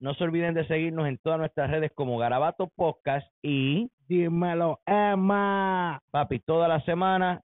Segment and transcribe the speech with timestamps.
[0.00, 6.00] no se olviden de seguirnos en todas nuestras redes como Garabato Podcast y Dímelo, Emma.
[6.10, 7.40] papi, toda la semana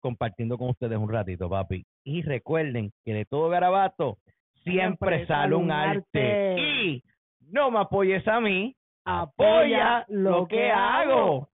[0.00, 1.84] compartiendo con ustedes un ratito, papi.
[2.04, 4.18] Y recuerden que de todo garabato
[4.64, 6.56] siempre, sale un arte.
[6.60, 7.02] Y
[7.40, 11.48] no me apoyes a mí, apoya lo que hago.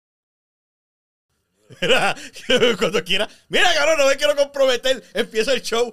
[1.80, 2.14] Mira,
[2.78, 3.28] cuando quiera.
[3.48, 5.02] Mira, cabrón, no me quiero comprometer.
[5.14, 5.92] Empieza el show.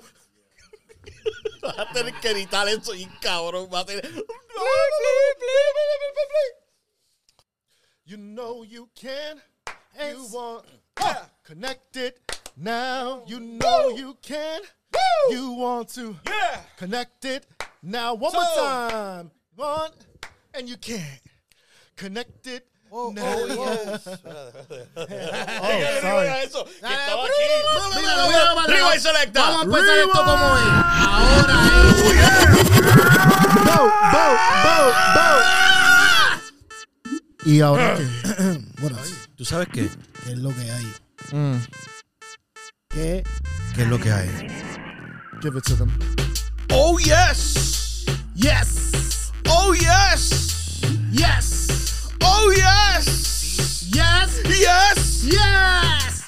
[1.62, 3.70] Vas a tener que editar eso y cabrón.
[3.74, 4.10] A tener.
[8.06, 9.40] You know you can,
[10.00, 10.66] you want,
[11.44, 12.20] connect it
[12.58, 13.24] now.
[13.28, 14.62] You know you can,
[15.30, 16.62] you want to Yeah.
[16.78, 17.46] connect it
[17.84, 18.16] now.
[18.16, 19.94] One So- more time, want,
[20.56, 21.20] and you can
[21.96, 23.22] connect it Oh, now.
[23.24, 23.38] oh,
[24.96, 25.74] Oh,
[26.18, 26.66] mira eso.
[28.68, 29.42] Rewind selecta.
[29.42, 30.64] Vamos a empezar esto como es.
[31.06, 31.56] Ahora
[33.66, 33.78] Bo,
[34.12, 34.26] bo,
[34.64, 34.74] bo,
[35.16, 35.28] bo.
[37.46, 38.06] Y ahora qué?
[38.82, 39.08] Buenas.
[39.36, 39.90] ¿Tú sabes qué?
[40.26, 40.94] ¿Qué es lo que hay?
[41.32, 41.58] Mm.
[42.90, 43.24] ¿Qué?
[43.76, 44.30] ¿Qué es lo que hay?
[45.42, 45.92] Give it to them.
[46.72, 48.06] Oh, yes.
[48.36, 49.32] Yes.
[49.48, 50.82] Oh, yes.
[51.12, 51.59] Yes.
[52.56, 53.90] Yes.
[53.92, 54.42] Yes.
[54.44, 55.24] Yes.
[55.24, 56.24] Yes.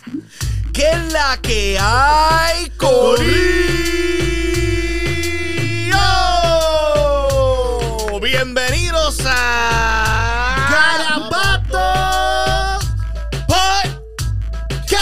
[0.73, 2.99] ¿Qué es la que hay, Corillo?
[8.21, 11.79] Bienvenidos a Garabato.
[13.47, 15.01] Podcast.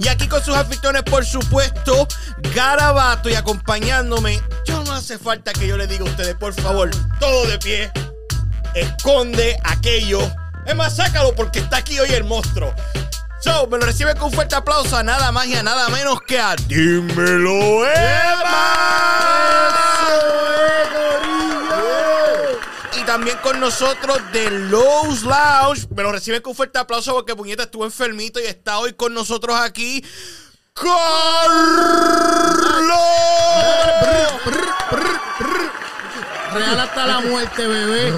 [0.00, 2.08] Y aquí con sus anfitriones, por supuesto,
[2.54, 4.40] Garabato y acompañándome.
[4.64, 7.92] Yo no hace falta que yo le diga a ustedes, por favor, todo de pie.
[8.74, 10.20] Esconde aquello.
[10.66, 12.74] Es más, sácalo porque está aquí hoy el monstruo.
[13.40, 16.20] So, me lo recibe con un fuerte aplauso a nada más y a nada menos
[16.22, 18.76] que a Dímelo Emma.
[23.00, 25.88] Y también con nosotros de Lowe's Lounge.
[25.94, 29.14] Me lo reciben con un fuerte aplauso porque Puñeta estuvo enfermito y está hoy con
[29.14, 30.04] nosotros aquí.
[30.74, 31.00] ¡Carlos!
[36.52, 38.12] Real hasta la muerte, bebé.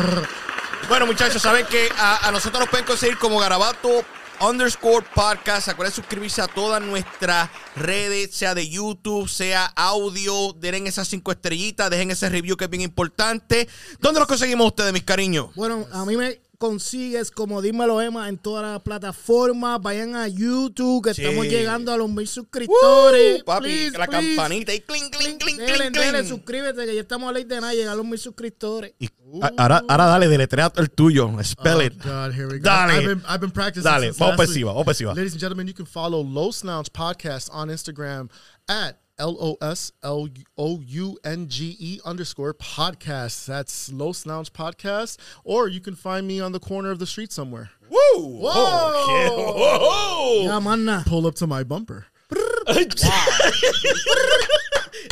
[0.93, 4.05] Bueno, muchachos, saben que a, nosotros nos pueden conseguir como Garabato
[4.47, 5.69] underscore podcast.
[5.69, 10.53] Acuérdense suscribirse a todas nuestras redes, sea de YouTube, sea audio.
[10.53, 13.67] Den esas cinco estrellitas, dejen ese review que es bien importante.
[14.01, 15.55] ¿Dónde los conseguimos ustedes, mis cariños?
[15.55, 19.83] Bueno, a mí me consigues como Dímelo Emma en todas las plataformas.
[19.83, 21.23] Vayan a YouTube, que Sí.
[21.25, 23.43] estamos llegando a los mil suscriptores.
[23.43, 24.37] Uh, papi, Please, la please.
[24.37, 26.28] campanita y clink, clink, clink, Dele, clink, dele, clink.
[26.28, 28.95] suscríbete, que ya estamos a ley de nada, llegar a los mil suscriptores.
[29.00, 29.09] Y
[29.43, 31.28] a- ahora, ahora dale, deletrea el tuyo.
[31.43, 31.95] Spell Oh, it.
[32.05, 32.65] God, here we go.
[32.65, 32.93] Dale.
[32.93, 33.83] I've been, I've been practicing.
[33.91, 34.75] Dale, vamos last pa' encima, week.
[34.77, 35.15] vamos pa' encima.
[35.15, 38.31] Ladies and gentlemen, you can follow Los Lounge Podcast on Instagram
[38.69, 40.28] at L O S L
[40.59, 43.47] O U N G E underscore podcast.
[43.47, 45.16] That's Los Lounge Podcast.
[45.44, 47.71] Or you can find me on the corner of the street somewhere.
[47.88, 48.44] Woo.
[48.49, 49.28] Okay.
[49.31, 50.43] Whoa.
[50.43, 51.05] Ya, mana.
[51.06, 52.06] Pull up to my bumper.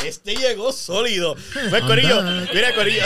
[0.03, 1.35] Este llegó sólido.
[1.69, 2.21] Ve, Corillo.
[2.53, 3.05] Mira, Corillo.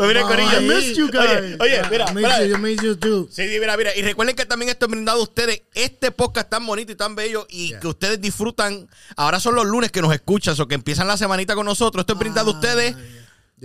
[0.00, 0.62] Pues mira, Corillo.
[0.62, 1.20] I you guys.
[1.20, 2.46] Oye, oye, mira, I miss mira.
[2.46, 3.28] you, I miss you too.
[3.30, 3.94] Sí, mira, mira.
[3.94, 5.60] Y recuerden que también esto es brindado a ustedes.
[5.74, 8.88] Este podcast tan bonito y tan bello y que ustedes disfrutan.
[9.14, 12.04] Ahora son los lunes que nos escuchan o que empiezan la semanita con nosotros.
[12.04, 12.96] Esto es brindado a ustedes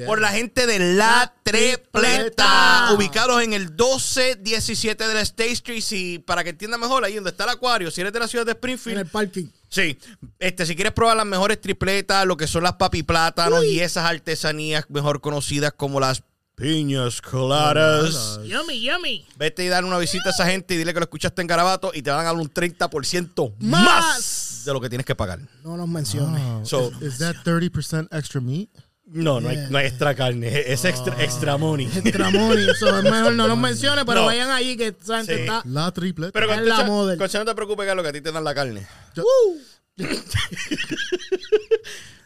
[0.05, 2.89] por la gente de La Tripleta, Tripleta.
[2.93, 5.83] ubicados en el 1217 de la State Street.
[5.91, 8.45] Y para que entienda mejor, ahí donde está el acuario, si eres de la ciudad
[8.45, 9.45] de En Springfield, el parking.
[9.69, 9.97] Sí,
[10.39, 14.05] este, si quieres probar las mejores tripletas, lo que son las papi plátanos y esas
[14.05, 16.23] artesanías mejor conocidas como las
[16.55, 18.39] piñas coladas.
[18.45, 19.25] Yummy, yummy.
[19.37, 21.91] Vete y dar una visita a esa gente y dile que lo escuchaste en Garabato
[21.93, 23.83] y te van a dar un 30% Más.
[23.83, 25.39] más de lo que tienes que pagar.
[25.63, 26.41] No nos menciones.
[26.43, 28.69] Oh, So- is, is that 30% extra meat?
[29.07, 31.85] No, no, hay, no hay extra carne, es extra, extra money.
[31.93, 32.67] Extra money.
[32.67, 34.25] Eso es mejor no nos menciones, pero No.
[34.25, 35.41] vayan allí que esa gente Sí.
[35.41, 35.61] está.
[35.65, 36.31] La tripleta.
[36.31, 37.17] Pero Es con la model.
[37.17, 38.87] con eso no te preocupes, lo que a ti te dan la carne.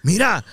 [0.03, 0.43] Mira,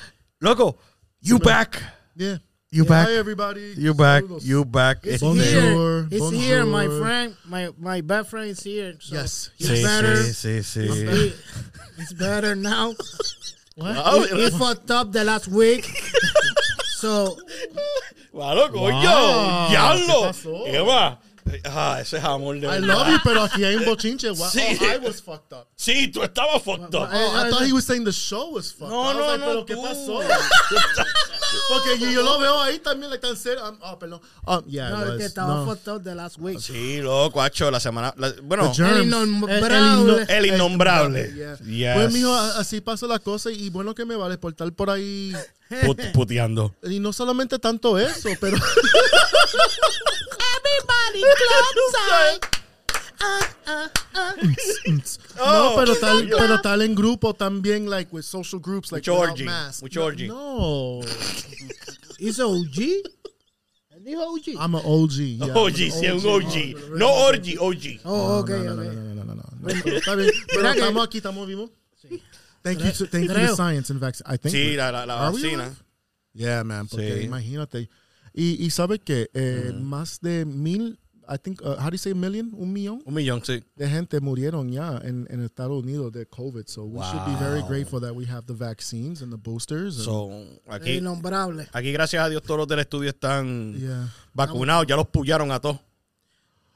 [0.41, 0.79] loco,
[1.21, 1.81] you back.
[2.17, 2.41] Yeah.
[2.73, 3.07] You Yeah, back.
[3.09, 3.75] Hi, everybody.
[3.77, 4.25] You back.
[4.25, 4.45] Saludos.
[4.45, 4.97] You back.
[5.05, 6.09] It's Este- Bonjour, here.
[6.11, 7.37] It's here, my friend.
[7.47, 8.97] My my best friend is here.
[8.99, 9.51] So Yes.
[9.59, 10.17] It's Sí, better.
[10.17, 11.07] sí, sí, sí.
[11.07, 11.35] He-
[11.99, 12.95] He's better now.
[13.79, 14.23] Wow.
[14.25, 15.85] He, he fucked up the last week.
[16.99, 17.37] so
[18.33, 19.05] Claro, coño.
[19.05, 20.17] Wow, Diablo.
[20.23, 20.65] ¿qué pasó?
[20.65, 21.19] ¿Qué más?
[21.65, 22.87] Ah, ese es amor de I verdad.
[22.89, 24.31] love you, pero aquí hay un bochinche.
[24.31, 24.49] Wow.
[24.51, 24.61] Sí.
[24.81, 25.69] Oh, I was fucked up.
[25.77, 27.09] Sí, tú estabas fucked up.
[27.13, 29.17] Oh, I thought he was saying the show was fucked No, up.
[29.17, 29.83] No, like, no, pero ¿qué tú.
[29.83, 30.21] pasó?
[31.69, 33.65] Porque yo, yo lo veo ahí también, like, tan serio.
[33.69, 34.21] Um, oh, perdón.
[34.45, 35.65] Um, yeah, no, que estaba no.
[35.67, 36.59] fucked up the last week.
[36.61, 38.13] Sí, loco, hacho, la semana.
[38.17, 38.73] la- bueno.
[38.77, 40.23] El innombrable.
[40.29, 41.33] el el innombrable.
[41.33, 41.57] Yeah.
[41.65, 41.95] Yes.
[41.95, 45.33] Pues, mijo, así pasa la cosa y bueno que me vale por estar por ahí.
[45.85, 46.75] Put- puteando.
[46.83, 48.57] Y no solamente tanto eso, pero
[50.77, 51.95] Everybody close
[53.19, 54.33] uh, uh, uh.
[55.39, 59.15] Oh, no, pero tal, pero tal en grupo también, like with social groups, like Mucho
[59.21, 59.83] without orgy, masks.
[59.83, 60.11] mucho.
[60.11, 61.03] No,
[62.19, 62.79] He's a OG.
[64.07, 64.49] Dijo OG.
[64.61, 65.13] I'm an OG.
[65.13, 66.97] Yeah, OG, an sí, un OG.
[66.99, 68.01] No orgy, OG.
[68.05, 68.79] Oh, ok, No, no, ok.
[68.79, 69.43] no, no, no, no, no.
[69.61, 70.31] No, pero está bien.
[70.47, 71.71] Pero estamos aquí, estamos vivos.
[72.63, 74.27] Thank you, to, thank you to science and vaccine.
[74.27, 74.55] I think.
[74.55, 75.75] Sí, la, la, la Are vacina.
[76.35, 76.87] Yeah, man.
[76.87, 77.25] Porque Sí.
[77.25, 77.89] imagínate.
[78.37, 80.99] Y, y sabe que eh, más de mil,
[81.29, 82.53] I think, uh, how do you say million?
[82.55, 83.65] Un millón Un millón, sí.
[83.75, 86.65] de gente murieron ya en, en Estados Unidos de COVID.
[86.67, 87.69] So we should be very Wow.
[87.69, 89.97] grateful that we have the vaccines and the boosters.
[89.97, 90.31] and- So,
[90.69, 91.67] aquí, innombrable.
[91.73, 94.09] aquí, gracias a Dios, todos los del estudio están yeah.
[94.35, 94.87] vacunados.
[94.87, 95.81] Ya los pullaron a todos.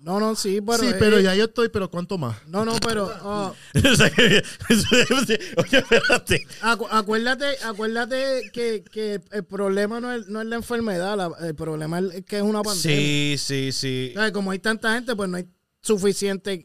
[0.02, 0.78] No, no, sí, pero.
[0.78, 2.36] sí, eh, pero ya yo estoy, pero ¿cuánto más?
[2.46, 3.06] No, no, pero.
[3.74, 4.42] O sea que-
[5.56, 6.46] Oye, espérate.
[6.62, 11.54] acu- acuérdate, acuérdate que, que el problema no es, no es la enfermedad, la- el
[11.54, 12.96] problema es que es una pandemia.
[12.98, 14.12] Sí, sí, sí.
[14.14, 14.32] ¿Sabes?
[14.32, 15.46] Como hay tanta gente, pues no hay
[15.82, 16.64] suficiente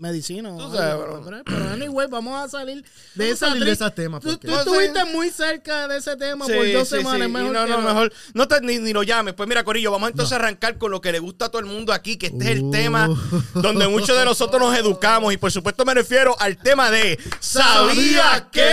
[0.00, 0.50] medicina.
[0.56, 1.22] Tú sabes, algo.
[1.24, 4.38] pero, pero anyway, vamos a salir de Vamos esa salir de tri- ese tema, Tú,
[4.42, 7.26] No, estuviste muy cerca de ese tema Sí, por dos sí, semanas.
[7.26, 7.32] sí.
[7.32, 8.12] Mejor no, que no, mejor.
[8.34, 9.34] No te, ni, ni lo llames.
[9.34, 11.66] Pues mira, Corillo, vamos entonces a arrancar con lo que le gusta a todo el
[11.66, 12.70] mundo aquí, que este es el Uh.
[12.70, 13.08] tema
[13.54, 15.32] donde muchos de nosotros nos educamos.
[15.32, 18.70] Y por supuesto me refiero al tema de ¿Sabía que?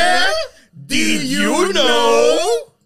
[0.71, 2.76] ¿Did you know?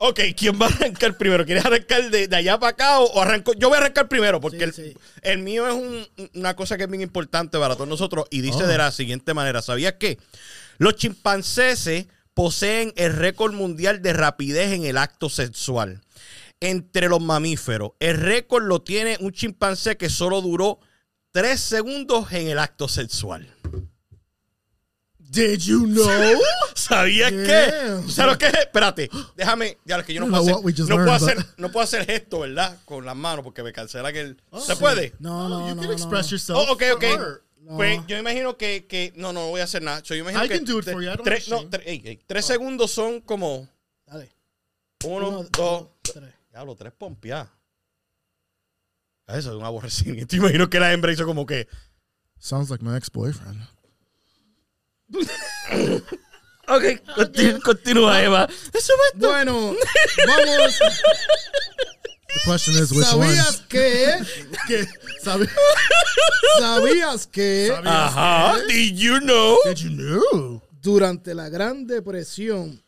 [0.00, 1.44] Ok, ¿quién va a arrancar primero?
[1.44, 3.52] ¿Quieres arrancar de, de allá para acá o, o arranco?
[3.54, 4.94] Yo voy a arrancar primero porque Sí, el, sí.
[5.22, 8.62] el mío es un- una cosa que es bien importante para todos nosotros y dice
[8.62, 8.66] Oh.
[8.68, 9.60] de la siguiente manera.
[9.60, 10.18] ¿Sabías que
[10.78, 16.00] los chimpancéses poseen el récord mundial de rapidez en el acto sexual?
[16.60, 17.92] Entre los mamíferos.
[17.98, 20.78] El récord lo tiene un chimpancé que solo duró
[21.32, 23.52] tres segundos en el acto sexual.
[25.30, 26.40] Did you know?
[26.74, 27.44] ¿Sabías Yeah.
[27.44, 28.10] qué?
[28.10, 28.54] ¿Sabes lo que es?
[28.54, 31.84] Espérate, déjame, ya que yo no puedo hacer, no puedo learned, hacer, but- no puedo
[31.84, 32.78] hacer gesto, ¿verdad?
[32.84, 35.12] Con las manos porque me cancela que el, ¿se puede?
[35.18, 35.80] No, no, you no.
[35.82, 35.92] can no.
[35.96, 36.58] express yourself.
[36.58, 37.04] Oh, ok, ok.
[37.18, 37.44] Or-
[37.76, 40.00] Pues yo imagino que, que no, no, no voy a hacer nada.
[40.02, 41.68] So, yo imagino I que can do it for you, I don't tres, no, shame.
[41.70, 43.68] tres, ey, ey, tres segundos son como
[44.06, 44.32] Dale.
[45.04, 46.32] uno, Uno, dos, tres.
[46.50, 47.50] Diablo, tres pompeadas.
[49.26, 50.34] Eso es un aborrecimiento.
[50.36, 51.68] Imagino que la hembra hizo como que.
[52.38, 53.60] Sounds like my ex-boyfriend.
[56.70, 56.84] Ok,
[57.16, 58.48] continúa, continúa Eva.
[58.74, 59.74] Eso me Bueno,
[60.26, 60.78] vamos.
[62.28, 63.26] The question is which one?
[63.26, 64.16] ¿Sabías que?
[64.66, 64.86] ¿Qué?
[65.22, 65.48] ¿Sabe?
[66.58, 67.72] ¿Sabías que?
[67.84, 68.58] Ajá.
[68.68, 69.58] Did you know?
[69.64, 70.62] Did you know?
[70.82, 72.82] Durante la Gran Depresión,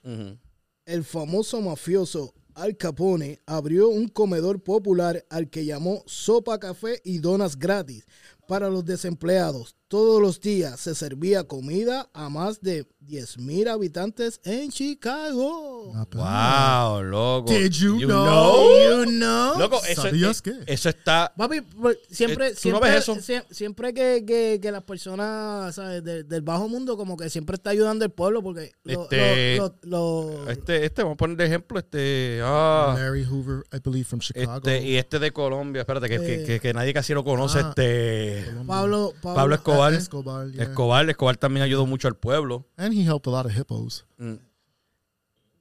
[0.84, 7.18] el famoso mafioso Al Capone abrió un comedor popular al que llamó Sopa Café y
[7.18, 8.06] Donas gratis
[8.46, 9.74] para los desempleados.
[9.90, 15.90] Todos los días se servía comida a más de 10.000 habitantes en Chicago.
[15.92, 16.90] Not bad.
[16.92, 17.52] Wow, loco.
[17.52, 18.68] Did you know?
[18.78, 19.58] You know?
[19.58, 20.52] Loco, eso, ¿Sabías qué?
[20.66, 21.32] eso está.
[21.36, 23.16] Papi, pues, siempre, Eh, ¿tú no siempre, ves eso?
[23.16, 26.04] sie- siempre que, que- que las personas ¿sabes?
[26.04, 29.74] de- del bajo mundo como que siempre está ayudando al pueblo porque lo- Este- lo-
[29.82, 32.40] lo- lo- Este, este, vamos a poner de ejemplo, este.
[32.44, 34.58] Ah, Larry Hoover, I believe, from Chicago.
[34.58, 36.44] este, y este de Colombia, espérate, que, que, Eh.
[36.44, 37.70] que- que nadie casi lo conoce, Ah.
[37.70, 38.44] este.
[38.68, 39.79] Pablo, Pablo, Pablo Escobar.
[39.88, 40.64] Escobar, yeah.
[40.64, 42.66] Escobar, Escobar también ayudó mucho al pueblo.
[42.76, 44.04] And he helped a lot of hippos.
[44.18, 44.36] Mm.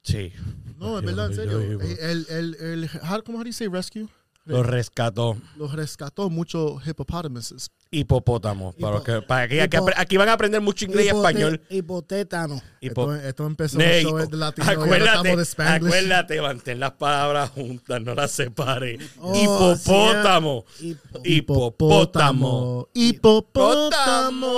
[0.03, 0.31] Sí.
[0.77, 1.59] No, es verdad, en serio.
[1.59, 4.07] El, el, el, how, ¿Cómo you say rescue?
[4.45, 5.37] Lo rescató.
[5.57, 7.69] Los rescató muchos hippopotamuses.
[7.91, 8.73] Hipopótamo.
[8.79, 11.15] Para, los que, para que, aquí, Hipo- aquí van a aprender mucho inglés y hipote-
[11.17, 11.61] español.
[11.69, 12.61] Hipotétano.
[12.81, 17.99] Hipo- Esto, esto empezó show de latino y acuérdate, de acuérdate, mantén las palabras juntas,
[18.01, 18.99] no las separe.
[19.19, 20.65] Oh, Hipopótamo.
[20.79, 22.87] Hipo- Hipopótamo.
[22.93, 24.49] Hipopótamo.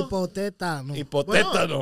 [0.00, 0.96] hipotétano.
[0.96, 1.78] Hipotétano.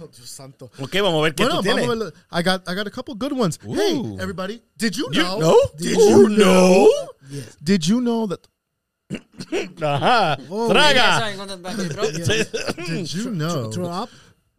[0.00, 0.70] Oh, Dios santo.
[0.78, 2.02] Ok, vamos a ver qué Bueno, tú vamos tienes.
[2.02, 2.14] a ver.
[2.30, 3.58] I got, I got a couple good ones.
[3.62, 4.18] Hey, Ooh.
[4.20, 4.62] everybody.
[4.76, 5.38] Did you You know?
[5.38, 5.56] know?
[5.78, 6.88] Did You you know?
[7.30, 7.56] Yes.
[7.62, 8.40] Did you know that?
[9.50, 10.38] Ajá.
[10.50, 11.20] Oh, Traga.
[11.20, 12.84] saben cuántas veces, bro.
[12.86, 13.70] Did you know?
[13.70, 14.10] Trump.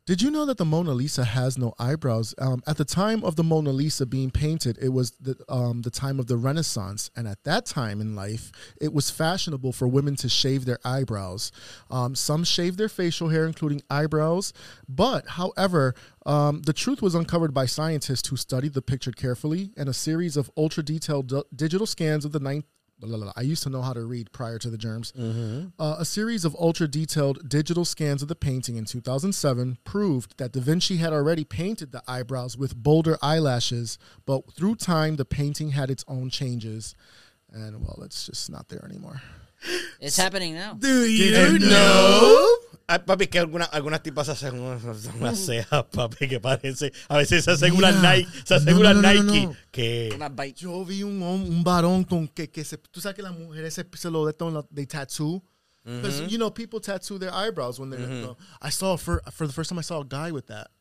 [0.07, 2.35] Did you know that the Mona Lisa has no eyebrows?
[2.37, 5.89] Um, at the time of the Mona Lisa being painted, it was the, um, the
[5.89, 7.09] time of the Renaissance.
[7.15, 11.51] And at that time in life, it was fashionable for women to shave their eyebrows.
[11.89, 14.53] Um, some shaved their facial hair, including eyebrows.
[14.87, 15.95] But, however,
[16.27, 20.37] um, the truth was uncovered by scientists who studied the picture carefully, and a series
[20.37, 22.65] of ultra detailed d- digital scans of the ninth.
[22.99, 23.33] Blah, blah, blah.
[23.35, 25.13] I used to know how to read prior to the germs.
[25.79, 30.51] Uh, a series of ultra detailed digital scans of the painting in 2007 proved that
[30.51, 35.71] Da Vinci had already painted the eyebrows with bolder eyelashes, but through time, the painting
[35.71, 36.95] had its own changes.
[37.51, 39.21] And well, it's just not there anymore.
[39.99, 40.73] It's happening now.
[40.73, 42.57] Do you know?
[42.87, 44.83] Ay, papi, que algunas, algunas tipas se hacen unas,
[45.15, 46.93] unas cejas, papi, que parece.
[47.07, 47.95] A veces se hacen unas.
[48.01, 49.47] Nike, se hacen No, Nike.
[49.47, 49.55] no.
[49.71, 50.17] Que.
[50.55, 53.85] Yo vi un, un varón con que, que se, tú sabes que las mujeres se,
[53.93, 55.43] se lo de todo, they tattoo.
[55.83, 58.35] Because you know people tattoo their eyebrows when they're.
[58.59, 60.71] I saw for for the first time I saw a guy with that.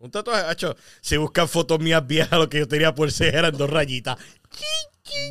[0.00, 0.76] Un tatuaje, hacho.
[1.02, 4.16] Si buscan fotos mías viejas, lo que yo tenía por ser eran dos rayitas.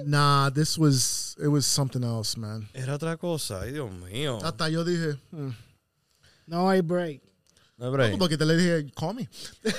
[0.05, 2.67] Nah, this was it was something else, man.
[2.73, 4.39] Era otra cosa, ay Dios mío.
[4.43, 5.49] Hasta yo dije, hmm.
[6.47, 7.21] No hay break.
[7.77, 8.17] No, break.
[8.17, 9.29] porque te le dije, call me.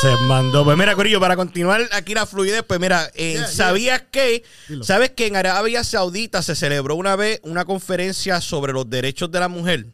[0.00, 0.62] Se mandó.
[0.64, 3.46] Pues mira, Corillo, para continuar aquí la fluidez, pues mira, eh, Yeah, yeah.
[3.48, 4.44] ¿sabías que?
[4.68, 4.84] Dilo.
[4.84, 9.40] ¿Sabes que en Arabia Saudita se celebró una vez una conferencia sobre los derechos de
[9.40, 9.86] la mujer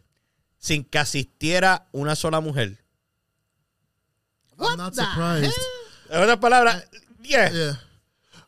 [0.59, 2.77] sin que asistiera una sola mujer?
[4.59, 5.53] I'm not the surprised.
[6.11, 6.85] En otras palabras,
[7.23, 7.51] yeah.
[7.51, 7.81] Yeah.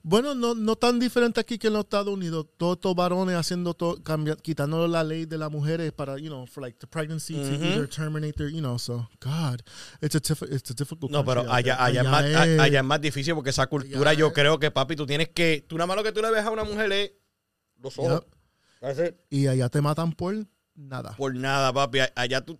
[0.08, 2.46] Bueno, no, no tan diferente aquí que en los Estados Unidos.
[2.56, 4.00] Todos estos varones haciendo todo,
[4.40, 7.88] quitándole la ley de las mujeres para, you know, for like the pregnancy to either
[7.88, 9.62] terminate their, you know, so, God,
[10.00, 10.18] it's a,
[10.54, 13.50] it's a difficult No, pero allá, allá, es más, es- allá es más difícil porque
[13.50, 15.64] esa cultura yo es- creo que, papi, tú tienes que...
[15.66, 17.12] Tú nada más lo que tú le ves a una mujer es
[17.82, 18.24] los ojos.
[18.82, 19.16] Yep.
[19.30, 20.36] Y allá te matan por
[20.76, 21.16] nada.
[21.16, 21.98] Por nada, papi.
[22.14, 22.56] Allá tú...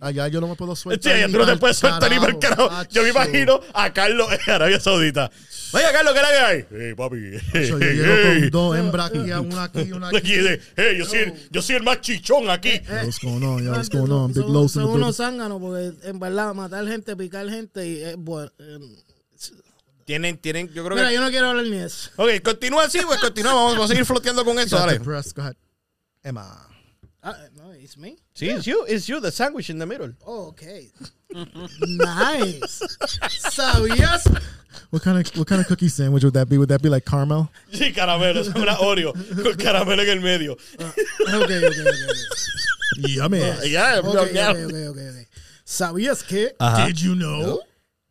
[0.00, 1.14] Allá yo no me puedo Sí, sueltar.
[1.14, 2.70] allá tú no te puedes soltar ni el carajo.
[2.90, 5.30] Yo me imagino a Carlos en Arabia Saudita.
[5.72, 6.66] Vaya, Carlos, ¿qué la que hay?
[6.70, 7.16] Hey, papi.
[7.36, 10.34] Acho, Yo llego con dos hembras aquí, una aquí, una aquí.
[10.76, 12.80] Hey, yo soy, el, yo soy el más chichón aquí.
[12.86, 13.64] Yo, What's going on?
[13.64, 14.32] Yo, what's going on?
[14.32, 18.02] Big Los in son the unos zánganos porque en verdad matar gente, picar gente y
[18.02, 18.50] es bueno.
[18.58, 18.78] eh,
[20.04, 21.14] Tienen, tienen, yo creo Mira, que.
[21.14, 22.10] yo no quiero hablar ni eso.
[22.16, 23.54] Ok, continúa así, pues continúa.
[23.54, 24.76] Vamos, vamos a seguir floteando con esto.
[24.76, 25.00] Got
[25.34, 25.56] Dale.
[26.22, 26.68] Emma.
[27.22, 27.36] Ah,
[27.84, 28.16] it's me.
[28.34, 30.12] Sí, it's you, it's you, the sandwich in the middle.
[30.26, 30.90] Oh, okay.
[31.34, 32.82] nice.
[33.52, 34.24] ¿Sabías?
[34.90, 36.56] What kind of what kind of cookie sandwich would that be?
[36.56, 37.50] Would that be like caramel?
[37.70, 40.52] Sí, caramelo, es una Oreo con caramelo en el medio.
[40.78, 41.86] Uh, ok, ok, ok.
[42.08, 43.08] ok.
[43.08, 43.42] Yummy.
[43.42, 45.28] Ah, ya, Ok, ok, ok, ok, ok.
[45.64, 46.86] ¿Sabías que Ajá.
[46.86, 47.60] Did you know?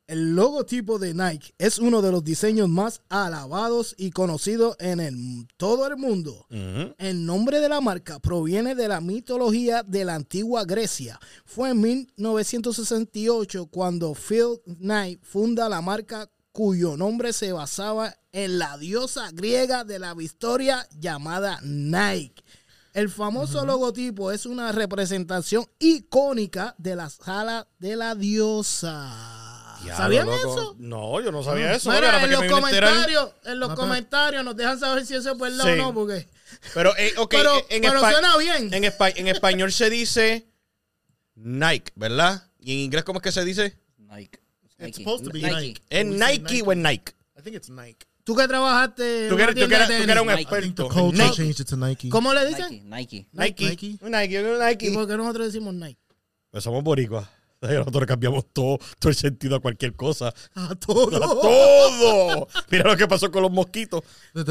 [0.08, 5.48] El logotipo de Nike es uno de los diseños más alabados y conocidos en el,
[5.58, 6.46] todo el mundo?
[6.98, 11.20] El nombre de la marca proviene de la mitología de la antigua Grecia.
[11.46, 18.78] Fue en 1968 cuando Phil Knight funda la marca cuyo nombre se basaba en la
[18.78, 22.44] diosa griega de la victoria llamada Nike.
[22.94, 29.43] El famoso logotipo es una representación icónica de la sala de la diosa.
[29.90, 30.38] ¿Sabían loco.
[30.38, 30.76] eso?
[30.80, 31.92] No, yo no sabía eso.
[31.92, 35.64] Mira, en los comentarios, en los No, comentarios nos dejan saber si eso es verdad
[35.66, 35.72] Sí.
[35.72, 36.28] o no, porque
[36.74, 38.74] Pero, eh, ok, Pero- en, pero espa- suena bien.
[38.74, 40.48] En, espa- en español se dice
[41.36, 42.48] Nike, ¿verdad?
[42.60, 43.78] ¿Y en inglés cómo es que se dice?
[43.98, 44.40] Nike.
[44.80, 45.82] It's supposed to be Nike.
[45.90, 47.14] ¿Es Nike o es Nike?
[47.38, 48.06] I think it's Nike.
[48.24, 50.28] tú que trabajaste Tú que eres, tú que tienda eres- de tú que eres un
[50.30, 50.42] Nike.
[50.42, 50.90] Experto.
[51.12, 51.76] Nike.
[51.78, 52.10] Nike.
[52.10, 52.56] ¿Cómo le Nike.
[52.56, 52.90] dicen?
[52.90, 53.28] Nike.
[53.34, 53.66] Nike.
[53.70, 53.98] Nike.
[54.02, 54.44] Nike.
[54.60, 54.88] Nike.
[54.88, 56.00] ¿Y por qué nosotros decimos Nike?
[56.52, 57.28] Pues somos boricuas.
[57.64, 60.34] Nosotros cambiamos todo, todo el sentido a cualquier cosa.
[60.56, 61.16] A todo.
[61.18, 62.48] ¡A todo!
[62.70, 64.02] Mira lo que pasó con los mosquitos.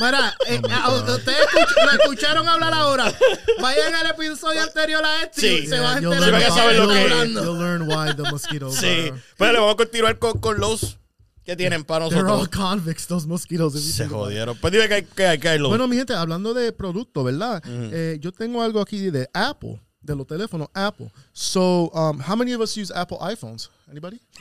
[0.00, 3.12] Mira, eh, a- ustedes escuch- lo escucharon hablar ahora.
[3.60, 6.48] Vayan al episodio anterior a este y se van a you'll enterar van de a
[6.48, 7.12] qué saber lo estamos que es.
[7.12, 7.44] hablando.
[7.44, 8.86] You'll learn why the mosquitoes Sí.
[8.86, 9.14] are.
[9.36, 10.98] Pues le vamos a continuar con, con los
[11.44, 12.48] que tienen para They're all nosotros.
[12.56, 13.74] convicts, those mosquitoes.
[13.74, 14.34] if you Se think about it.
[14.36, 14.56] jodieron.
[14.58, 15.68] Pues dime que hay que hay, que hay los.
[15.68, 17.60] Bueno, mi gente, hablando de producto, ¿verdad?
[17.66, 21.10] Eh, yo tengo algo aquí de Apple, de los teléfonos Apple.
[21.32, 23.68] So, um, how many of us use Apple iPhones?
[23.90, 24.20] Anybody?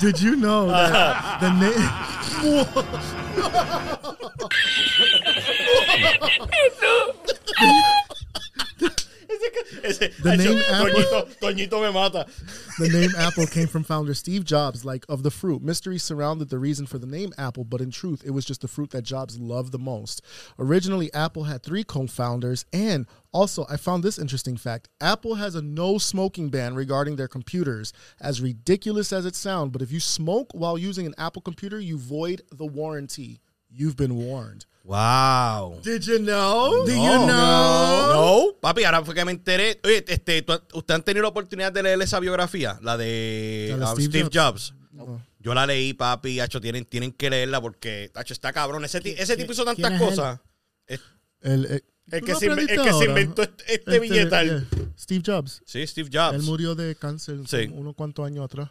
[0.00, 1.76] Did you know that the name?
[9.82, 12.26] Ese, The name Apple- Toñito, Toñito me mata.
[12.78, 15.62] The name Apple came from founder Steve Jobs, like of the fruit.
[15.62, 18.68] Mystery surrounded the reason for the name Apple, but in truth, it was just the
[18.68, 20.22] fruit that Jobs loved the most.
[20.58, 25.54] Originally, Apple had three co founders, and also, I found this interesting fact Apple has
[25.54, 27.92] a no smoking ban regarding their computers.
[28.20, 31.96] As ridiculous as it sounds, but if you smoke while using an Apple computer, you
[31.96, 33.40] void the warranty.
[33.70, 34.66] You've been warned.
[34.84, 35.80] Wow.
[35.84, 36.84] Did you know?
[36.84, 37.28] Do you know?
[37.28, 39.78] No, papi, ahora fue que me enteré.
[39.84, 42.78] Oye, este, ¿tú- ¿usted han tenido la oportunidad de leer esa biografía?
[42.82, 44.74] La de, La de um, Steve Steve, Jobs.
[44.92, 45.24] No.
[45.38, 48.84] Yo la leí, papi, hacho, tienen, tienen que leerla porque, hacho, está cabrón.
[48.84, 50.40] Ese, ti- ese tipo hizo tantas cosas.
[50.86, 51.00] Es-
[51.40, 54.68] El, el, El ¿tú que, se, que inventó este, este Este, billetal.
[54.70, 54.88] yeah.
[54.98, 55.62] Steve Jobs.
[55.64, 56.34] Sí, Steve Jobs.
[56.34, 57.70] Él murió de cáncer Sí.
[57.72, 58.70] unos cuantos años atrás.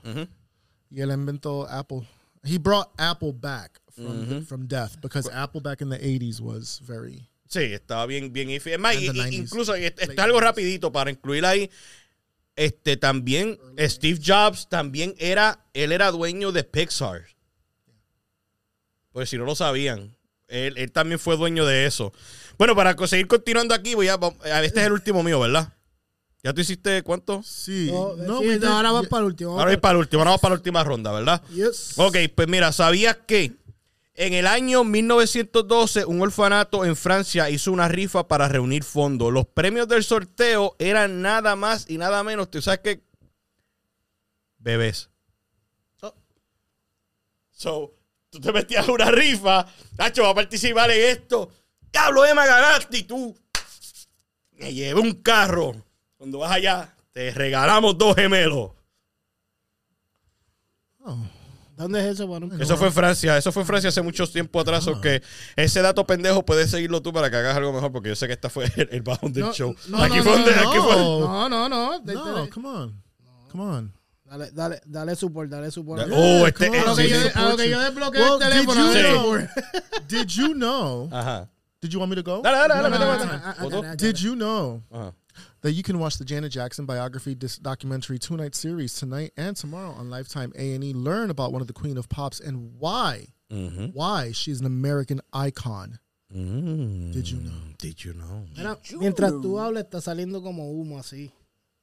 [0.90, 2.02] Y él inventó Apple.
[2.44, 4.42] He brought Apple back from, Mm-hmm.
[4.46, 7.28] from death because Apple back in the 80s was very.
[7.50, 8.50] Sí, estaba bien, bien.
[8.52, 9.34] Es más, y- the y- 90s.
[9.34, 10.44] incluso y esto Late es algo 90s.
[10.44, 11.70] rapidito para incluir ahí.
[12.56, 17.24] Este también, Steve Jobs también era, él era dueño de Pixar.
[19.12, 20.16] Pues si no lo sabían,
[20.48, 22.14] él, él también fue dueño de eso.
[22.58, 24.20] Bueno, para seguir continuando aquí, voy a-
[24.64, 25.74] este es el último mío, ¿verdad?
[26.42, 27.44] ¿Ya tú hiciste cuánto?
[27.44, 27.92] Sí.
[27.92, 29.52] No, sí, ahora vas para el último.
[29.52, 31.44] Ahora voy para el último, ahora vamos para la última ronda, ¿verdad?
[31.50, 31.94] Yes.
[31.98, 33.58] Ok, pues mira, ¿sabías que
[34.14, 39.34] en el año 1912 un orfanato en Francia hizo una rifa para reunir fondos?
[39.34, 43.04] Los premios del sorteo eran nada más y nada menos, ¿tú sabes qué?
[44.60, 45.10] Bebés.
[46.02, 46.14] Oh.
[47.52, 47.96] So,
[48.30, 49.68] tú te metías a una rifa,
[49.98, 51.50] Nacho va a participar en esto.
[51.92, 53.38] Diablo, Emma, ganaste y tú
[54.54, 55.89] me llevé un carro.
[56.20, 58.72] Cuando vas allá, te regalamos dos gemelos.
[61.06, 61.18] Oh.
[61.78, 62.52] ¿Dónde es eso, Manu?
[62.62, 64.92] Eso fue en Francia, eso fue en Francia hace mucho tiempo atrás, Ah.
[64.92, 65.24] o que
[65.56, 68.34] ese dato pendejo puedes seguirlo tú para que hagas algo mejor, porque yo sé que
[68.34, 69.74] esta fue el, el bajón del No, show.
[69.88, 70.70] no, aquí no, fue no, donde, no.
[70.70, 73.02] aquí fue- No, no, come on.
[73.50, 73.94] Come on.
[74.26, 76.04] Dale, dale, dale support, dale support.
[76.12, 78.40] Oh, este, come A eh, lo que yo, a lo que yo desbloqueé Well, el
[78.50, 78.84] teléfono.
[78.84, 79.48] did you dale know-.
[80.10, 81.10] Did you know?
[81.14, 81.50] Ajá.
[81.82, 82.42] Did you want me to go?
[82.44, 83.96] Dale, dale, dale, no, no.
[83.96, 85.14] Did you know Ajá.
[85.62, 89.56] That you can watch the Janet Jackson biography dis- documentary two night series tonight and
[89.56, 90.94] tomorrow on Lifetime A and E?
[90.94, 93.94] Learn about one of the Queen of Pops and why Ujú.
[93.94, 96.00] why she's an American icon.
[96.36, 97.12] Mm.
[97.12, 97.52] Did you know?
[97.80, 98.46] Did you know?
[98.56, 101.32] Mira, mientras tú hablas, está saliendo como humo así.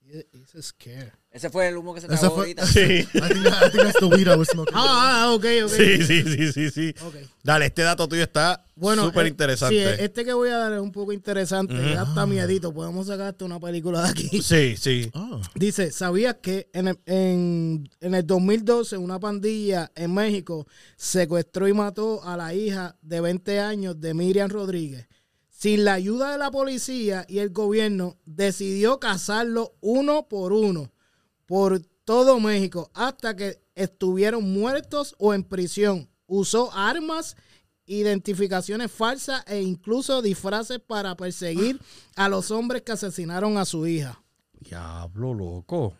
[0.08, 1.12] It's scare.
[1.30, 2.66] Ese fue el humo que se Ese tragó fue- ahorita.
[2.66, 2.80] Sí.
[2.80, 4.72] I think, that- I think that's the weed I was smoking.
[4.76, 5.70] Ah, ah, ok, ok.
[5.70, 6.94] Sí, sí, sí, sí, sí.
[7.42, 9.96] Dale, este dato tuyo está Bueno, súper eh, interesante.
[9.96, 11.74] Sí, este que voy a dar es un poco interesante.
[11.74, 12.72] Ya está miedito.
[12.72, 14.42] Podemos sacar hasta una película de aquí.
[14.42, 15.10] Sí, sí.
[15.14, 20.66] Oh, Dice, ¿sabías que en el, en, en el 2012 una pandilla en México
[20.96, 25.06] secuestró y mató a la hija de 20 años de Miriam Rodríguez?
[25.58, 30.92] Sin la ayuda de la policía y el gobierno, decidió cazarlo uno por uno
[31.46, 36.10] por todo México hasta que estuvieron muertos o en prisión.
[36.26, 37.36] Usó armas,
[37.86, 41.80] identificaciones falsas e incluso disfraces para perseguir
[42.16, 44.22] a los hombres que asesinaron a su hija.
[44.60, 45.94] Diablo, loco.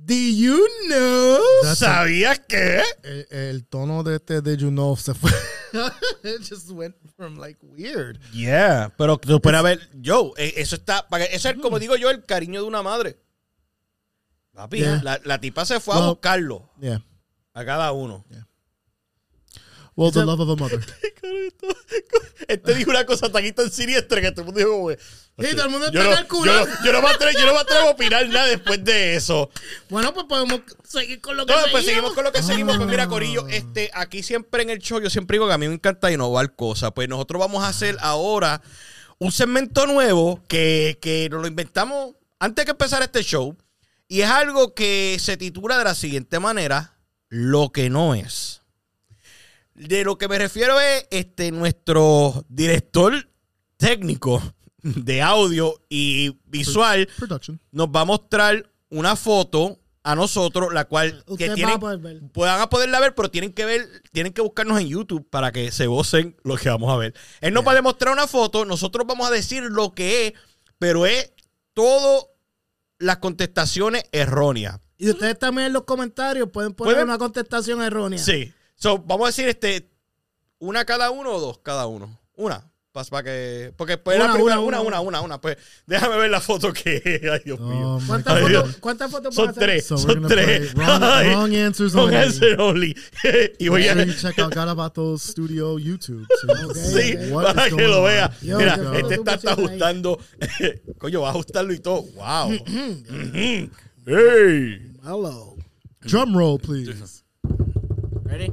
[0.00, 1.38] Do you know?
[1.64, 2.82] That's ¿Sabías qué?
[3.02, 5.30] el, el tono de este de you know se fue.
[6.22, 8.18] it just went from like weird.
[8.32, 12.10] Yeah, pero tú puedes ver, yo, eh, eso está, para eso es como digo yo,
[12.10, 13.18] el cariño de una madre.
[14.52, 15.00] Papi, Yeah.
[15.02, 17.02] la, la tipa se fue a buscarlo Yeah.
[17.54, 18.24] a cada uno.
[19.98, 20.78] Well, the love of a mother.
[22.46, 24.96] Este dijo una cosa tan y tan siniestra que todo el mundo dijo, güey.
[25.40, 26.64] Sí, todo el mundo yo está no, calculando.
[26.66, 29.16] yo, no- yo no me atrevo, yo no me atrevo a opinar nada después de
[29.16, 29.50] eso.
[29.90, 32.12] Bueno, pues podemos seguir con lo que No, pues seguimos seguimos.
[32.14, 32.76] con lo que seguimos.
[32.78, 35.68] Pues mira, Corillo, este, aquí siempre en el show, yo siempre digo que a mí
[35.68, 36.92] me encanta innovar cosas.
[36.94, 38.62] Pues nosotros vamos a hacer ahora
[39.18, 43.56] un segmento nuevo que, que nos lo inventamos antes que empezar este show.
[44.06, 46.96] Y es algo que se titula de la siguiente manera:
[47.28, 48.62] Lo que no es.
[49.78, 53.14] De lo que me refiero es este, nuestro director
[53.76, 54.42] técnico
[54.82, 57.60] de audio y visual Production.
[57.70, 62.20] nos va a mostrar una foto a nosotros, la cual que tienen, a poder ver.
[62.32, 65.70] puedan a poderla ver, pero tienen que ver, tienen que buscarnos en YouTube para que
[65.70, 67.14] se gocen lo que vamos a ver.
[67.40, 70.32] Él nos va a demostrar una foto, nosotros vamos a decir lo que es,
[70.78, 71.32] pero es
[71.74, 72.30] todo
[72.98, 74.80] las contestaciones erróneas.
[74.96, 78.18] Y ustedes también en los comentarios pueden poner Pueden- una contestación errónea.
[78.18, 78.52] Sí.
[78.78, 79.90] So, vamos a decir este
[80.60, 82.18] una cada uno o dos cada uno.
[82.36, 82.64] Una.
[83.10, 83.72] Para que.
[83.76, 85.20] Porque pues Una, la primera, una, una, una.
[85.20, 85.40] una.
[85.40, 87.20] Pues déjame ver la foto que.
[87.32, 87.94] Ay, Dios mío.
[87.96, 89.64] Oh my ¿Cuántas fotos, ¿Cuántas fotos Son van a hacer?
[89.64, 90.74] tres, son tres.
[90.74, 92.16] wrong- answers wrong only.
[92.16, 92.96] answer only.
[93.60, 93.94] y voy a.
[94.16, 96.26] Check out Garabato Studio YouTube.
[96.74, 98.32] Sí, para que lo vea.
[98.42, 100.18] Mira, ¿qué foto este está, ajustando.
[100.98, 102.02] Coño, va a ajustarlo y todo.
[102.02, 102.52] Wow.
[102.52, 103.70] Ujú.
[104.06, 104.92] ¡Ey!
[105.04, 105.56] Hello.
[106.00, 107.22] Drum roll, please.
[108.28, 108.52] Ready?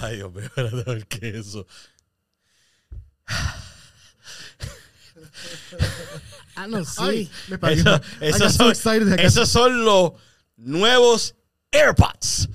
[0.00, 1.66] Ay, Dios mío, espérate a ver qué es eso.
[6.56, 7.02] Ah, no, sí.
[7.02, 7.80] Ay, me pagué.
[7.80, 9.06] Eso- I esos, so son, excited.
[9.08, 10.12] I got esos son los
[10.56, 11.34] nuevos
[11.72, 12.48] AirPods.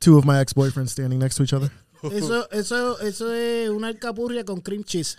[0.00, 1.70] Two of my ex-boyfriends standing next to each other.
[2.02, 5.18] Eso, eso, eso es una alcapurria con cream cheese.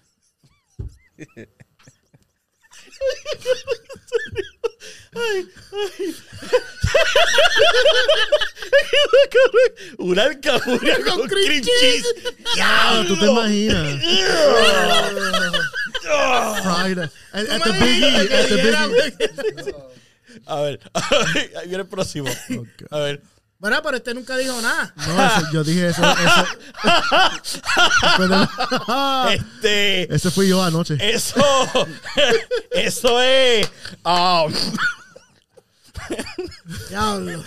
[9.98, 12.08] Una alcapurria con, cream cheese.
[12.62, 14.02] Ah, tú te imaginas.
[16.64, 17.00] Fried.
[17.00, 18.32] At, at the biggie.
[18.32, 19.76] At the biggie.
[20.46, 20.80] A ver,
[21.58, 22.30] ahí viene el próximo.
[22.52, 22.66] Oh.
[22.96, 23.22] A ver.
[23.62, 24.92] Bueno, pero este nunca dijo nada.
[25.08, 26.02] No, eso- yo dije eso.
[26.04, 26.46] eso.
[28.18, 28.50] Pero-
[29.30, 30.12] Este.
[30.16, 30.98] ese fui yo anoche.
[31.00, 31.36] Eso.
[32.72, 33.70] Eso es.
[34.04, 34.52] um,
[36.90, 37.44] Diablo.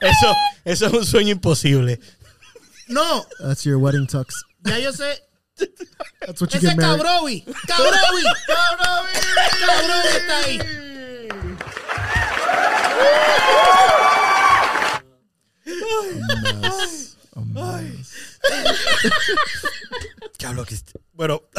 [0.00, 1.98] eso, eso es un sueño imposible.
[2.88, 4.34] No, That's your wedding tux.
[4.64, 5.22] ya yo sé.
[6.20, 7.00] That's what you Ese get married.
[7.02, 7.44] Cabrovi.
[7.66, 8.22] Cabrovi.
[8.46, 9.12] Cabrovi.
[9.60, 10.58] Cabrovi está ahí.
[20.66, 21.42] Que est- Bueno.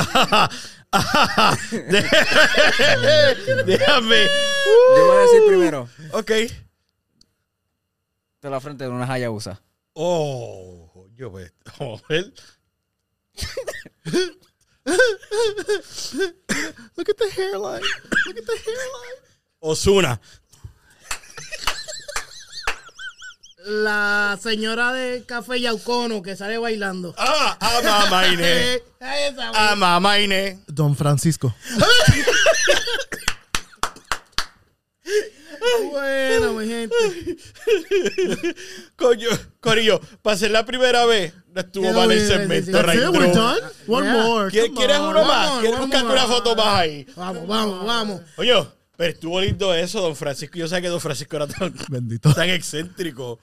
[3.65, 4.27] Déjame.
[4.95, 5.89] Yo voy a decir primero.
[6.13, 6.31] Ok.
[8.41, 9.61] De la frente de una Hayabusa.
[9.93, 11.51] Oh, yo pues.
[11.79, 12.33] oh, él-
[16.95, 17.81] Look at the hairline.
[18.27, 19.17] Look at the hairline.
[19.61, 20.19] Osuna.
[23.65, 27.13] La señora de Café Yaucono que sale bailando.
[27.17, 28.81] Ah, ama Maine.
[29.53, 30.59] Ama Maine.
[30.67, 31.53] Don Francisco.
[35.91, 36.95] Bueno, mi gente.
[38.95, 42.81] Coño, Corillo, para ser la primera vez, no estuvo mal el segmento.
[42.81, 42.99] right.
[43.09, 43.59] We're done.
[43.87, 44.23] One Yeah.
[44.23, 44.49] more.
[44.51, 45.09] ¿Quieres, on.
[45.09, 45.59] uno más?
[45.59, 47.05] ¿Quieres buscarte una foto más ahí?
[47.15, 48.21] Vamos, vamos, vamos.
[48.37, 48.53] Oye,
[49.01, 50.59] pero estuvo lindo eso, don Francisco.
[50.59, 52.31] Yo sé que don Francisco era tan, Bendito.
[52.35, 53.39] tan excéntrico.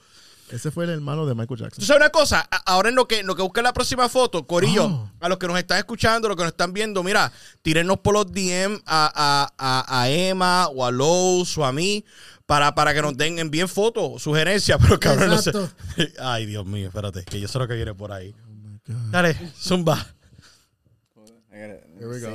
[0.49, 1.79] Ese fue el hermano de Michael Jackson.
[1.81, 2.47] ¿Tú sabes una cosa?
[2.65, 5.11] Ahora en lo que, lo que busca la próxima foto, Corillo, Oh.
[5.19, 7.29] a los que nos están escuchando, a los que nos están viendo, mira,
[7.61, 12.05] tírennos por los DM a, a, a, a Emma o a Lowe's o a mí
[12.45, 15.51] para, para que nos den envíen fotos, sugerencias, pero cabrón, no sé.
[16.19, 18.33] Ay, Dios mío, espérate, que yo sé lo que viene por ahí.
[18.87, 18.95] God.
[19.11, 20.07] Dale, zumba.
[21.51, 22.29] Here we go.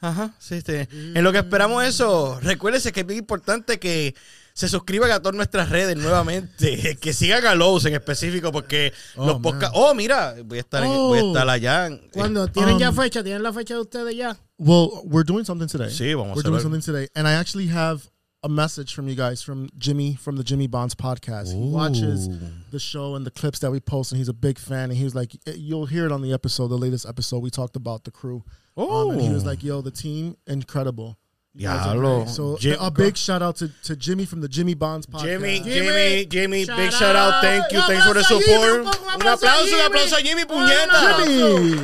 [0.00, 0.72] Ajá, sí, sí.
[0.92, 4.14] En lo que esperamos eso, recuérdense que es bien importante que
[4.52, 9.26] se suscriban a todas nuestras redes nuevamente, que sigan a Lowe's en específico, porque Oh,
[9.26, 9.76] los podcasts...
[9.78, 11.26] Oh, mira, voy a estar, en- voy a Oh.
[11.28, 11.86] estar allá.
[11.86, 14.36] en- Cuando tienen ya Um, fecha, tienen la fecha de ustedes ya.
[14.58, 15.90] Well, we're doing something today.
[15.90, 16.62] Sí, vamos a We're hacer doing algo.
[16.62, 18.02] something today, and I actually have
[18.42, 21.52] a message from you guys from Jimmy from the Jimmy Bonds podcast.
[21.52, 22.26] He watches
[22.70, 24.84] the show and the clips that we post, and he's a big fan.
[24.90, 27.42] And he was like, "You'll hear it on the episode, the latest episode.
[27.42, 28.42] We talked about the crew,
[28.80, 29.46] um, and he was Oh.
[29.48, 31.16] like, "Yo, the team, incredible."
[31.54, 32.22] You guys are Diablo.
[32.24, 35.22] great." So Jim- a big shout out to, to Jimmy from the Jimmy Bonds podcast.
[35.24, 37.42] Jimmy, Jimmy, Jimmy, Jimmy, shout big shout out, out.
[37.42, 38.80] thank you, Un thanks for the aplauso a Jimmy, support.
[38.80, 39.80] un Un aplauso a un Jimmy.
[39.82, 40.94] aplauso a Jimmy, puñeta.
[40.94, 41.26] aplauso.
[41.26, 41.76] Jimmy,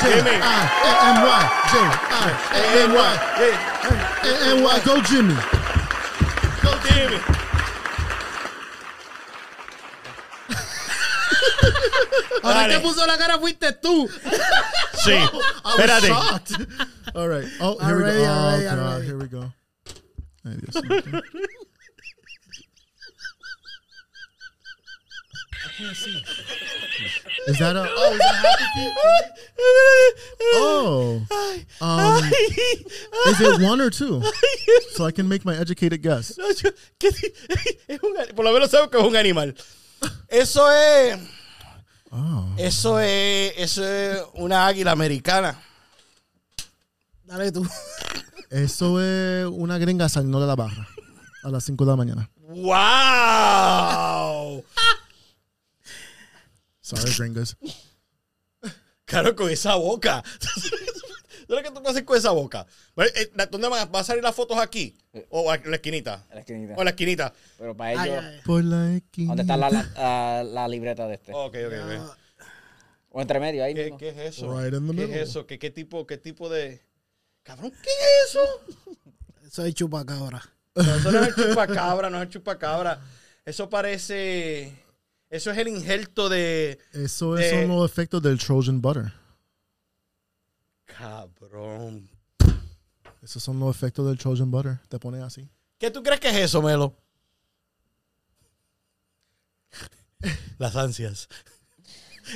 [0.00, 0.36] Jimmy.
[0.42, 1.42] I-N-Y,
[3.42, 5.34] J-I-N-Y, go Jimmy.
[6.62, 7.41] go Jimmy.
[12.42, 12.74] Ahora Dale.
[12.74, 14.08] que puso la cara fuiste tú.
[15.04, 16.06] Sí, I was espérate.
[16.08, 16.52] shocked.
[17.14, 17.46] All right.
[17.60, 18.24] Oh, here we Already, go.
[18.24, 18.78] Oh, already, God.
[18.78, 19.06] already.
[19.06, 19.52] Here we go.
[20.44, 21.22] Ay, Dios mío.
[27.48, 27.86] Is that a?
[27.88, 28.92] Oh, is that happy feet?
[30.54, 31.22] Oh.
[31.80, 32.24] Um,
[33.28, 34.22] is it one or two?
[34.92, 36.36] So I can make my educated guess.
[36.38, 37.32] No, yo- ¿qué di-
[37.88, 39.54] es un ani- por lo menos sabemos que es un animal.
[40.28, 41.18] Eso es.
[42.10, 42.54] Oh.
[42.56, 43.54] Eso es.
[43.56, 45.60] Eso es una águila americana.
[47.24, 47.66] Dale tú.
[48.50, 50.86] Eso es una gringa saliendo de la barra
[51.42, 52.30] a las 5 de la mañana.
[52.36, 52.72] ¡Wow!
[56.80, 57.56] Sorry, gringas.
[59.06, 60.22] Claro, con esa boca.
[61.52, 62.66] ¿Sabes qué tú hacer con esa boca?
[62.96, 64.96] Eh, ¿Dónde van a, salir las fotos aquí?
[65.28, 66.24] ¿O a la esquinita?
[66.30, 66.74] A la esquinita.
[66.74, 67.34] ¿O a la esquinita?
[67.58, 68.40] Pero para Ay, ellos, ay.
[68.42, 69.28] Por la esquina.
[69.28, 71.34] ¿dónde está la, la, ah, la libreta de este?
[71.34, 72.16] Ok, ok, ok.
[73.10, 73.98] O entre medio, ahí ¿Qué, mismo.
[73.98, 74.58] qué es eso?
[74.58, 75.46] Right in the ¿Qué es eso?
[75.46, 76.80] ¿Qué, qué tipo, ¿Qué tipo de...?
[77.42, 78.40] Cabrón, ¿qué es eso?
[79.50, 80.42] Soy chupacabra.
[80.74, 82.98] No, eso no es el chupacabra, no es el chupacabra.
[83.44, 84.72] Eso parece...
[85.28, 86.78] Eso es el injerto de...
[86.94, 89.12] Eso de- son los efectos del Trojan Butter.
[90.86, 91.41] Cabrón.
[93.22, 94.78] Esos son los efectos del Trojan Butter.
[94.88, 95.48] Te pone así.
[95.78, 96.94] ¿Qué tú crees que es eso, Melo?
[100.58, 101.28] Las ansias.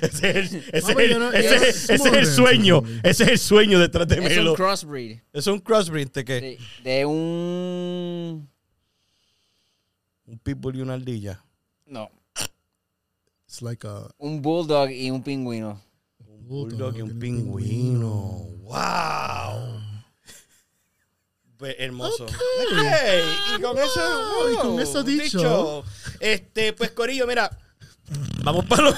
[0.03, 2.27] Ese es el, ese Papi, es el- yo no- ese yo- es- ese es el
[2.27, 2.83] Small sueño.
[3.05, 4.51] Ese es el sueño detrás de Es Melo.
[4.51, 5.21] un crossbreed.
[5.33, 6.41] Es un crossbreed de qué?
[6.41, 8.51] De, de un...
[10.27, 11.43] Un pitbull y una ardilla.
[11.87, 12.11] No.
[13.47, 15.81] It's like a Un bulldog y un pingüino.
[16.47, 18.09] Bulldog y un pingüino.
[18.63, 19.81] ¡Wow!
[21.57, 22.25] Pues, hermoso.
[22.25, 22.33] Ok,
[23.59, 25.85] Y con eso, Wow, y con eso dicho.
[26.21, 27.51] Este, pues Corillo, mira.
[28.45, 28.95] Vamos para los.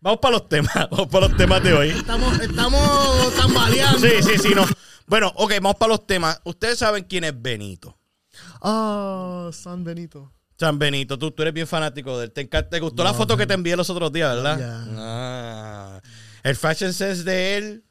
[0.00, 0.72] Vamos para los temas.
[0.90, 1.88] Vamos para los temas de hoy.
[1.90, 3.98] Estamos, estamos tambaleando.
[3.98, 4.64] Sí, sí, sí, no.
[5.06, 6.40] Bueno, ok, vamos para los temas.
[6.44, 7.98] Ustedes saben quién es Benito.
[8.62, 10.30] ah San Benito.
[10.56, 12.32] San Benito, tú, tú eres bien fanático de él.
[12.32, 14.56] Te, encanta- te gustó la foto que te envié los otros días, ¿verdad?
[14.56, 14.84] Yeah.
[14.96, 15.33] Ah.
[16.44, 17.82] El fashion sense de él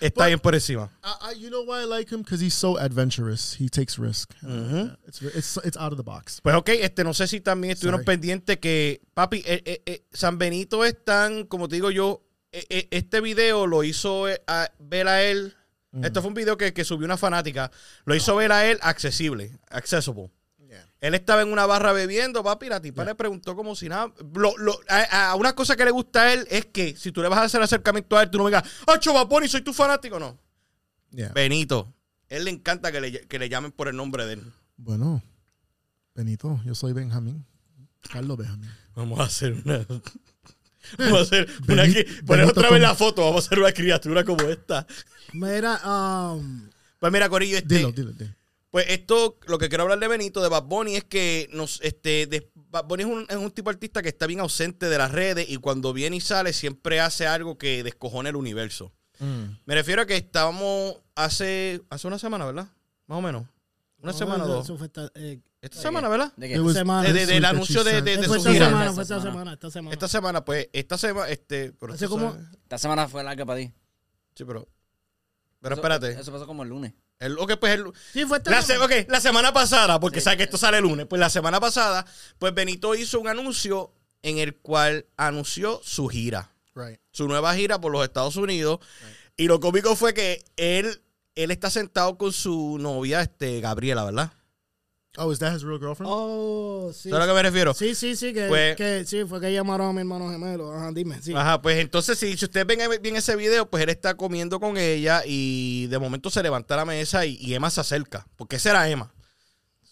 [0.00, 0.90] está bien por encima.
[1.04, 2.22] I, I, you know why I like him?
[2.22, 3.54] Because he's so adventurous.
[3.54, 4.32] He takes risk.
[4.42, 6.40] Uh, it's, it's it's out of the box.
[6.42, 10.38] Pues ok, este, no sé si también estuvieron pendientes que, papi, eh, eh, eh, San
[10.38, 14.70] Benito es tan, como te digo yo, eh, eh, este video lo hizo eh, a-
[14.78, 15.54] ver a él.
[16.02, 17.70] Esto fue un video que, que subió una fanática.
[18.06, 20.30] Lo hizo ver a él accesible, accessible.
[21.02, 24.10] Él estaba en una barra bebiendo, papi, y la tipa le preguntó como si nada.
[24.34, 27.20] Lo- lo- a, a una cosa que le gusta a él es que si tú
[27.22, 30.18] le vas a hacer acercamiento a él, tú no vengas, ¡Ah, Chovaponi, soy tu fanático!
[30.20, 30.38] No.
[31.10, 31.32] Yeah.
[31.32, 31.92] Benito.
[32.28, 34.42] Él le encanta que le, que le llamen por el nombre de él.
[34.76, 35.22] Bueno,
[36.14, 37.44] Benito, yo soy Benjamín.
[38.12, 38.70] Carlos Benjamín.
[38.94, 39.84] Vamos a hacer una.
[40.98, 41.84] Vamos a hacer una.
[41.84, 43.24] Beni- cri- Poner Benito otra vez con- la foto.
[43.24, 44.86] Vamos a hacer una criatura como esta.
[45.32, 45.80] Mira,
[46.34, 46.68] um,
[47.00, 47.76] Pues mira, Corillo, este.
[47.76, 48.34] Dilo, dilo, dilo.
[48.72, 52.26] Pues esto, lo que quiero hablar de Benito, de Bad Bunny, es que nos, este,
[52.26, 54.96] de- Bad Bunny es un, es un tipo de artista que está bien ausente de
[54.96, 58.90] las redes y cuando viene y sale siempre hace algo que descojona el universo.
[59.66, 62.66] Me refiero a que estábamos hace, hace una semana, ¿verdad?
[63.06, 63.44] Más o menos.
[63.98, 64.80] Una no, semana o dos.
[64.80, 66.32] esta, eh, Esta semana, ¿verdad?
[66.36, 66.58] ¿De qué?
[66.60, 67.06] Was semana.
[67.06, 68.66] De- de- del anuncio de- de- de fue su esta gira.
[68.66, 69.30] semana, Esta fue esta semana.
[69.32, 69.92] semana, esta semana.
[69.92, 71.72] Esta semana, pues, esta semana, este.
[71.78, 73.72] Pero como- Esta semana fue larga para ti.
[74.34, 74.66] Sí, pero.
[75.60, 76.20] Pero Eso- espérate.
[76.20, 76.92] Eso pasó como el lunes.
[77.22, 78.84] El, ok, pues el, Sí, fue esta La, se- semana.
[78.96, 80.24] ok, la semana pasada, porque Sí.
[80.24, 82.04] sabe que esto sale el lunes, pues la semana pasada,
[82.38, 87.00] pues Benito hizo un anuncio en el cual anunció su gira, Right.
[87.12, 88.80] su nueva gira por los Estados Unidos.
[89.36, 91.02] Y lo cómico fue que él,
[91.34, 94.32] él está sentado con su novia, este, Gabriela, ¿verdad?
[95.18, 96.10] Oh, is that his real girlfriend?
[96.10, 97.10] Oh, sí.
[97.10, 97.74] ¿Sabes a lo que me refiero?
[97.74, 100.72] Sí, sí, sí, que, Pues- que sí, fue que llamaron a mi hermano gemelo.
[100.72, 101.34] Ajá, dime, sí.
[101.34, 104.78] Ajá, pues entonces si, si ustedes ven bien ese video, pues él está comiendo con
[104.78, 108.70] ella y de momento se levanta la mesa y, y Emma se acerca, porque esa
[108.70, 109.12] era Emma.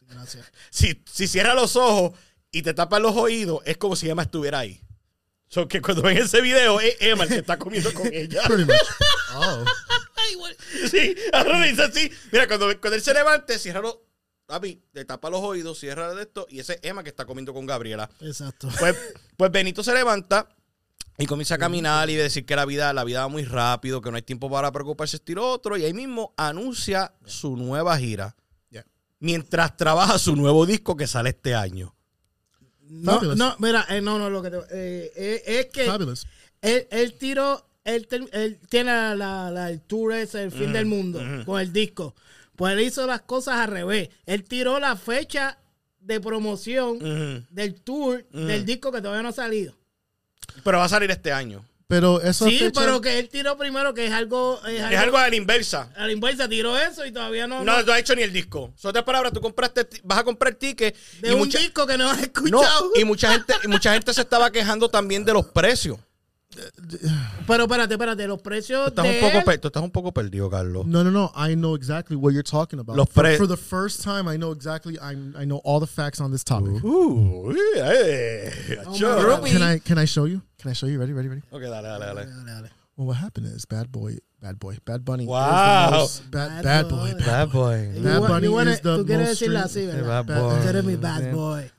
[0.09, 0.51] Gracias.
[0.71, 2.19] si, si cierras los ojos
[2.51, 4.81] y te tapas los oídos, es como si Emma estuviera ahí.
[5.49, 8.43] So que cuando ven ese video, es Emma el que está comiendo con ella.
[8.47, 8.75] Pretty much.
[9.35, 9.65] Oh.
[10.91, 12.11] sí, ahora dice así.
[12.33, 13.99] Mira, cuando, cuando él se levante, cierra los.
[14.51, 17.55] Papi, te tapa los oídos, cierra de esto, y ese es Emma que está comiendo
[17.55, 18.11] con Gabriela.
[18.21, 18.69] Exacto.
[18.81, 18.97] Pues,
[19.37, 20.49] pues Benito se levanta
[21.19, 24.11] y comienza a caminar y decir que la vida, la vida va muy rápido, que
[24.11, 25.77] no hay tiempo para preocuparse lo otro.
[25.77, 28.35] Y ahí mismo anuncia su nueva gira.
[28.71, 28.85] Yeah.
[29.21, 31.95] Mientras trabaja su nuevo disco que sale este año.
[32.89, 33.37] No, Fabulous.
[33.39, 36.27] no, mira, eh, no, no, lo que te, eh, eh, es que Fabulous.
[36.61, 38.09] él, él tiró, él,
[38.69, 42.17] tiene la, la- la- el tour ese, el fin del mundo, con el disco.
[42.61, 44.11] Pues él hizo las cosas al revés.
[44.27, 45.57] Él tiró la fecha
[45.99, 49.75] de promoción del tour del disco que todavía no ha salido.
[50.63, 51.65] Pero va a salir este año.
[51.89, 54.99] Pero esa Sí, fecha- pero que él tiró primero, que es algo, es algo, Es
[55.01, 55.91] algo a la inversa.
[55.97, 57.65] a la inversa, tiró eso y todavía no.
[57.65, 58.75] No, no ha hecho ni el disco.
[58.77, 61.97] Son otras palabras, tú compraste, vas a comprar ticket de y un mucha, disco que
[61.97, 62.91] no has no, escuchado.
[62.95, 65.99] y mucha gente, y mucha gente se estaba quejando también de los precios.
[67.47, 70.13] Pero espérate, espérate, los precios Estás de un poco, él- per- tú estás un poco
[70.13, 70.87] perdido, Carlos.
[70.87, 71.31] No, no, no.
[71.37, 72.97] I know exactly what you're talking about.
[72.97, 74.99] Los for, pre- for the first time, I know exactly.
[74.99, 76.83] I I know all the facts on this topic.
[76.85, 78.51] Uh, eh,
[78.87, 79.01] Oh, acho.
[79.01, 79.47] my God.
[79.47, 80.43] Can I can I show you?
[80.59, 80.99] Can I show you?
[80.99, 81.43] Ready, ready, ready.
[81.53, 82.25] Ok, dale, dale, dale.
[82.27, 82.71] Dale, dale.
[82.97, 85.25] Well, what happened is Bad Boy, Bad Boy, Bad Bunny.
[85.27, 85.91] Wow.
[85.93, 87.13] most- bad, Bad bad Boy.
[87.13, 87.25] Boy.
[87.25, 88.03] Bad boy.
[88.03, 89.09] Bad Bunny you wanna- is the tú most
[89.41, 90.25] decirlo así, ¿verdad?
[90.27, 90.61] Bad boy.
[90.63, 91.71] Tú eres mi bad boy.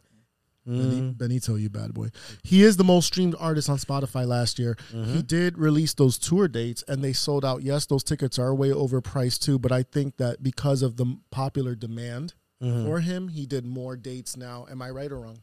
[0.65, 1.09] Beni- mm-hmm.
[1.11, 2.09] Benito, you bad boy.
[2.43, 4.77] He is the most streamed artist on Spotify last year.
[4.91, 5.19] He mm-hmm.
[5.21, 7.63] did release those tour dates and they sold out.
[7.63, 11.73] Yes, those tickets are way overpriced too, but I think that because of the popular
[11.73, 12.85] demand mm-hmm.
[12.85, 14.67] for him, he did more dates now.
[14.69, 15.39] Am I right or wrong?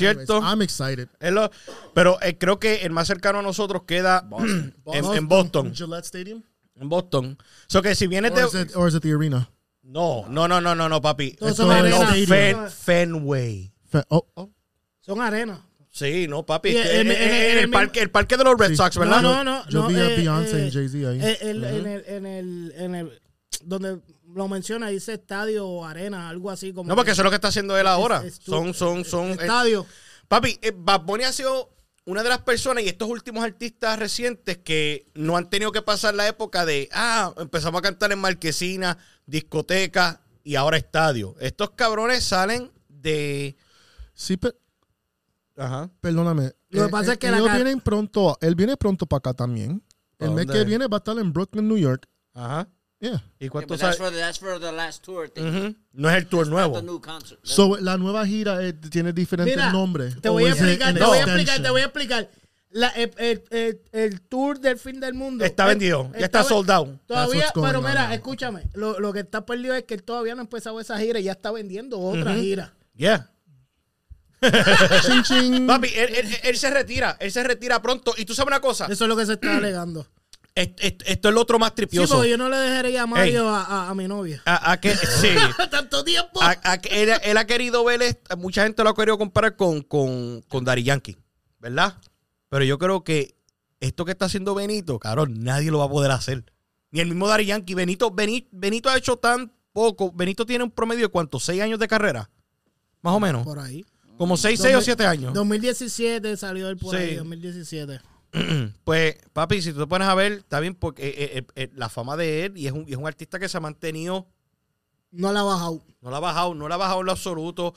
[0.00, 0.40] Anyways, ¿Cierto?
[0.42, 1.08] I'm excited.
[1.20, 1.50] Es lo-
[1.94, 5.74] pero eh, creo que el más cercano a nosotros queda en, en Boston.
[5.74, 6.42] Gillette Stadium?
[6.80, 7.38] En Boston.
[7.68, 8.44] So que si vienes Or de.
[8.46, 9.48] is, it, or is it the arena?
[9.84, 11.36] No, no, no, no, no, no, papi.
[11.54, 12.00] Son No, arenas.
[12.00, 12.26] no, Stadium.
[12.26, 13.73] Fen- Fenway.
[14.08, 14.50] Oh, oh.
[15.00, 15.60] Son arenas.
[15.90, 16.70] Sí, no, papi.
[16.70, 18.76] Y en- en, en- en el, parque, el parque de los Red Sí.
[18.76, 19.22] Sox, ¿verdad?
[19.22, 19.68] No, no, no.
[19.68, 21.20] Yo no, vi a eh, Beyoncé eh, y Jay-Z ahí.
[21.22, 23.22] eh, el- en, el, en, el, en el.
[23.62, 24.00] Donde
[24.34, 26.88] lo menciona, dice estadio o arena, algo así como.
[26.88, 28.24] No, porque eso es lo que está haciendo él ahora.
[28.26, 29.26] es tu- Son, son, son.
[29.30, 29.86] eh, Estadio.
[30.26, 31.70] papi, eh, Bad Bunny ha sido
[32.06, 36.14] una de las personas y estos últimos artistas recientes que no han tenido que pasar
[36.14, 41.36] la época de, ah, empezamos a cantar en marquesina, discoteca y ahora estadio.
[41.40, 43.56] Estos cabrones salen de.
[44.14, 44.54] Sí, pe-
[45.56, 45.90] Ajá.
[46.00, 46.52] perdóname.
[46.70, 49.06] Lo que Eh, pasa es eh, que la ellos ca- vienen pronto, él viene pronto
[49.06, 49.82] para acá también.
[50.16, 52.06] ¿Pa El mes que viene va a estar en Brooklyn, New York.
[52.34, 52.68] Ajá.
[53.00, 53.22] Yeah.
[53.38, 55.74] ¿Y Yeah, cuánto but that's for, the, that's for the last tour thing.
[55.92, 56.76] No es el tour nuevo.
[56.76, 57.38] the new concert.
[57.42, 60.20] So, la nueva gira eh, tiene diferentes Mira, nombres.
[60.20, 62.30] Te voy ¿O a en- explicar, te voy a explicar, te voy a explicar.
[62.70, 65.44] La- el, el- el- el tour del fin del mundo.
[65.44, 66.10] Está vendido.
[66.18, 66.88] Ya está ve- sold out.
[67.06, 68.62] Todavía, pero mira, escúchame.
[68.74, 71.24] Lo, lo que está perdido es que él todavía no ha empezado esa gira y
[71.24, 72.72] ya está vendiendo otra gira.
[72.96, 73.30] Yeah.
[75.06, 75.66] Ching, ching.
[75.66, 77.16] Papi, él, él- él se retira.
[77.20, 78.14] Él se retira pronto.
[78.16, 78.86] Y tú sabes una cosa.
[78.86, 80.06] Eso es lo que se está alegando.
[80.56, 82.14] Est- est- Esto es lo otro más Sí, tripioso.
[82.14, 84.40] porque yo no le dejaría a Mario a, a- a mi novia.
[84.44, 85.28] a, a que, sí.
[85.70, 86.40] Tanto tiempo.
[86.42, 89.82] A- a que él, él ha querido ver, mucha gente lo ha querido comparar con,
[89.82, 91.16] con, con Daddy Yankee,
[91.58, 91.96] ¿verdad?
[92.50, 93.34] Pero yo creo que
[93.80, 96.44] esto que está haciendo Benito, cabrón, nadie lo va a poder hacer.
[96.92, 97.74] Ni el mismo Daddy Yankee.
[97.74, 100.12] Benito, Beni- Benito ha hecho tan poco.
[100.12, 102.30] Benito tiene un promedio de cuánto, seis años de carrera.
[103.02, 103.42] Más o menos.
[103.42, 103.84] Por ahí.
[104.16, 105.34] Como seis, seis o 2000 siete años.
[105.34, 107.02] 2017 salió él por Sí.
[107.02, 108.00] ahí, 2017.
[108.84, 111.88] Pues, papi, si tú te pones a ver, está bien, porque eh, eh, eh, la
[111.88, 114.26] fama de él, y es, un, y es un artista que se ha mantenido
[115.12, 115.84] No la ha bajado.
[116.00, 117.74] No la ha bajado, no la ha bajado en lo absoluto.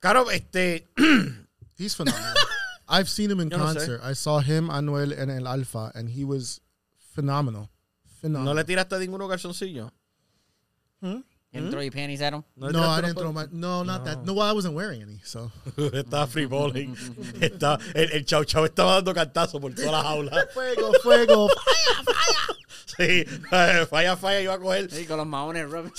[0.00, 0.86] Claro, este.
[1.78, 2.34] He's phenomenal.
[2.88, 3.74] I've seen him in Yo no sé.
[3.78, 4.00] concert.
[4.02, 6.60] I saw him, Anuel, and El Alfa, and he was
[7.14, 7.70] phenomenal.
[8.04, 8.56] No Phenomenal.
[8.56, 9.92] le tiraste a ninguno calzoncillo.
[11.02, 11.22] You
[11.56, 12.44] didn't throw your panties at him?
[12.56, 13.46] No, le No, I didn't throw my.
[13.50, 14.24] No, not that.
[14.24, 15.20] No, well, I wasn't wearing any.
[15.24, 16.96] So Estaba free balling.
[17.40, 20.46] Está, el, el chau chau estaba dando cantazo por toda la jaula.
[20.54, 21.48] fuego, fuego.
[22.96, 24.88] Sí, eh, falla, falla, iba a coger.
[24.92, 25.92] Ahí con los maones, Robin.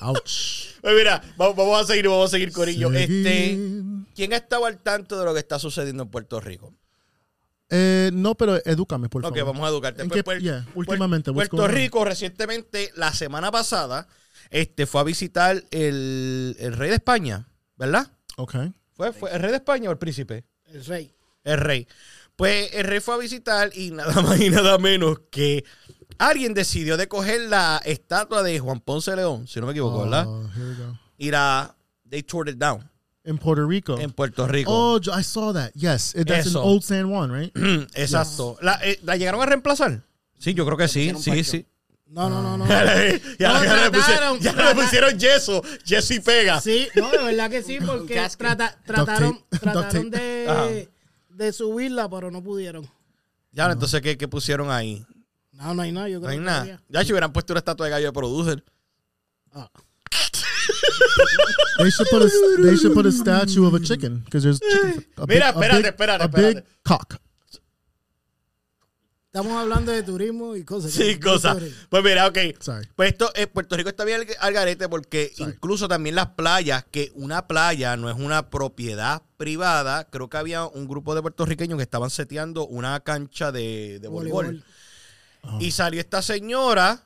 [0.00, 0.74] Ouch.
[0.80, 2.92] Pues mira, vamos, vamos a seguir, vamos a seguir, Corillo.
[2.92, 3.58] Este.
[4.14, 6.72] ¿Quién ha estado al tanto de lo que está sucediendo en Puerto Rico?
[7.68, 9.52] Eh, no, pero edúcame, por Ok, favor.
[9.54, 10.02] vamos a educarte.
[10.02, 11.66] ¿En Pues, qué- Puer- yeah, Puer- últimamente, Puerto?
[11.66, 14.06] Rico recientemente, la semana pasada,
[14.50, 18.10] este, fue a visitar el, el rey de España, ¿verdad?
[18.36, 18.72] Okay.
[18.92, 20.44] ¿Fue, ¿Fue el rey de España o el príncipe?
[20.66, 21.12] El rey.
[21.42, 21.88] El rey.
[22.36, 25.64] Pues el rey fue a visitar y nada más y nada menos que
[26.18, 30.02] alguien decidió de coger la estatua de Juan Ponce de León, si no me equivoco,
[30.02, 30.26] ¿verdad?
[30.28, 30.98] Oh, here we go.
[31.18, 31.74] Y la,
[32.08, 32.88] they tore it down
[33.26, 33.98] In Puerto Rico.
[33.98, 34.70] en Puerto Rico.
[34.72, 35.72] Oh, I saw that.
[35.74, 36.62] Yes, that's Eso.
[36.62, 37.52] in Old San Juan, right?
[37.94, 38.56] Exacto.
[38.62, 40.02] ¿La, eh, ¿La llegaron a reemplazar?
[40.38, 41.66] Sí, yo creo que sí, sí, sí.
[42.06, 42.66] No, no, no, no.
[43.38, 46.60] ya, No, ya le pusieron, ya le pusieron yeso, yeso y pega.
[46.60, 49.42] Sí, no, de verdad que sí, porque trata- trataron,
[50.10, 50.88] de,
[51.30, 52.88] de subirla, pero no pudieron.
[53.50, 55.04] Ya, entonces, ¿qué, qué pusieron ahí?
[55.50, 56.82] No, no hay nada, yo No creo hay que nada.
[56.88, 58.64] Ya, si hubieran puesto una estatua de gallo de producer.
[59.52, 59.68] Ah.
[61.78, 62.28] They should put a
[62.62, 65.04] they should put a statue of a chicken because there's chicken.
[65.16, 66.54] A Mira, espérate, big, espérate, a espérate.
[66.54, 67.16] big cock.
[69.26, 70.92] Estamos hablando de turismo y cosas.
[70.92, 71.58] Sí, cosas.
[71.90, 72.38] Pues mira, ok.
[72.58, 72.88] Sorry.
[72.96, 75.52] Pues esto, eh, Puerto Rico está bien al, al garete porque Sorry.
[75.52, 80.64] incluso también las playas, que una playa no es una propiedad privada, creo que había
[80.64, 84.46] un grupo de puertorriqueños que estaban seteando una cancha de, de voleibol.
[85.42, 85.62] Voleibol.
[85.62, 87.05] Y salió esta señora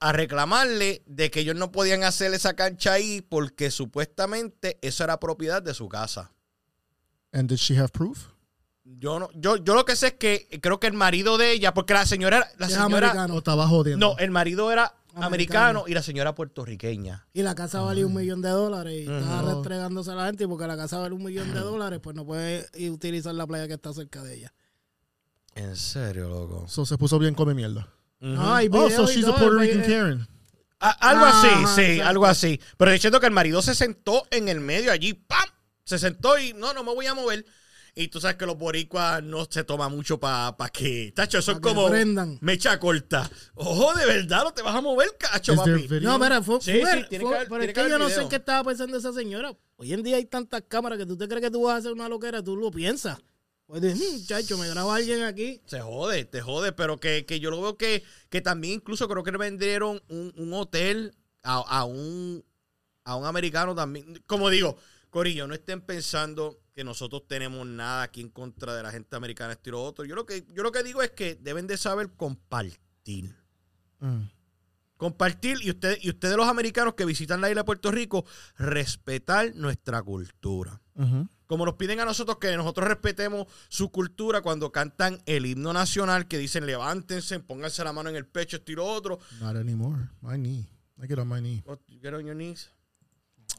[0.00, 5.18] a reclamarle de que ellos no podían hacer esa cancha ahí porque supuestamente eso era
[5.18, 6.32] propiedad de su casa.
[7.32, 8.28] And did she have proof?
[8.84, 11.74] Yo no, yo, yo lo que sé es que creo que el marido de ella,
[11.74, 13.34] porque la señora, la señora, americano.
[13.34, 14.14] O estaba jodiendo.
[14.14, 15.84] no, el marido era americano, Americano.
[15.88, 17.26] y la señora puertorriqueña.
[17.34, 20.46] Y la casa valía un millón de dólares y estaba restregándose a la gente y
[20.46, 23.46] porque la casa vale un millón de dólares, pues no puede ir a utilizar la
[23.46, 24.54] playa que está cerca de ella.
[25.54, 26.66] En serio, loco.
[26.68, 27.92] So se puso bien come mierda.
[28.20, 30.28] No, hay Oh, so she's a Puerto Rican video- Karen.
[30.80, 32.08] algo así, Ajá, sí, exacto.
[32.08, 32.60] algo así.
[32.76, 35.48] Pero diciendo que el marido se sentó en el medio allí, ¡pam!
[35.84, 37.44] Se sentó y no, no me voy a mover.
[37.94, 41.12] Y tú sabes que los boricuas no se toma mucho para pa que.
[41.16, 42.38] Tacho, eso es como aprendan.
[42.42, 43.28] mecha corta.
[43.54, 45.88] Ojo, de verdad, no te vas a mover, cacho, papi.
[46.02, 47.98] No, mira, fue, Sí, fue- sí, tiene fue- que haber- pero tiene es que yo
[47.98, 49.52] no sé en qué estaba pensando esa señora.
[49.76, 51.92] Hoy en día hay tantas cámaras que tú te crees que tú vas a hacer
[51.92, 53.18] una loquera, tú lo piensas.
[53.68, 55.60] Pues dices, "Mm, chacho, me graba alguien aquí.
[55.66, 59.22] Se jode, te jode, pero que, que yo lo veo que, que también incluso creo
[59.22, 62.42] que le vendieron un, un hotel a, a un
[63.04, 64.22] a un americano también.
[64.26, 64.76] Como digo,
[65.10, 69.52] Corillo, no estén pensando que nosotros tenemos nada aquí en contra de la gente americana,
[69.52, 70.04] esto y lo otro.
[70.04, 73.34] Yo lo que, yo lo que digo es que deben de saber compartir.
[74.00, 74.24] Mm.
[74.96, 78.24] Compartir y ustedes, y ustedes los americanos que visitan la isla de Puerto Rico,
[78.56, 80.80] respetar nuestra cultura.
[80.98, 81.28] Mhm.
[81.46, 86.28] Como nos piden a nosotros que nosotros respetemos su cultura cuando cantan el himno nacional,
[86.28, 89.18] que dicen levántense, pónganse la mano en el pecho, esto y lo otro.
[89.40, 90.10] Not anymore.
[90.20, 90.66] My knee.
[91.02, 91.62] I get on my knee.
[91.66, 92.68] Oh, you get on your knees.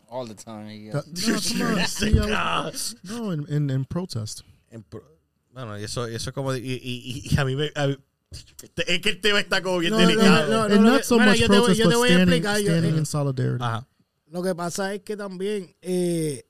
[0.07, 0.67] All the time.
[0.67, 0.93] I guess.
[1.57, 1.87] no, come on.
[1.87, 4.41] See, I was- no, in, in, in protest.
[4.69, 5.03] En pro-
[5.51, 6.53] bueno, y eso, eso es como.
[6.53, 7.71] Y, y- y a mí me.
[7.75, 7.97] a mí-
[8.31, 10.51] es que el tema está como bien No, no, delicado.
[10.51, 12.11] no, and lo not que- so mira, much yo te voy- yo te voy a
[12.13, 13.63] standing, explicar, yo- standing eh, in solidarity.
[13.63, 13.87] Ajá.
[14.27, 16.45] Lo que pasa es que también eh,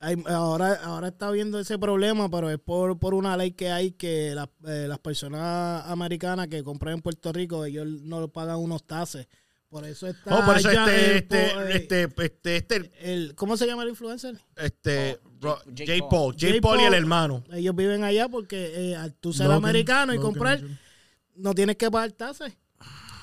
[0.00, 3.92] hay- ahora, ahora está habiendo ese problema, pero es por, por una ley que hay
[3.92, 8.84] que las, eh, las personas americanas que compran en Puerto Rico, ellos no pagan unos
[8.86, 9.26] tases.
[9.68, 10.38] Por eso está.
[10.38, 13.88] Oh, por eso este, el este, eh, este, este, este, el- ¿Cómo se llama el
[13.90, 14.38] influencer?
[14.56, 17.44] este, Oh, Jake Paul, Jake Paul y el hermano.
[17.52, 20.60] Ellos viven allá porque eh, al tú ser americano y comprar,
[21.34, 22.52] no tienes que pagar tasas.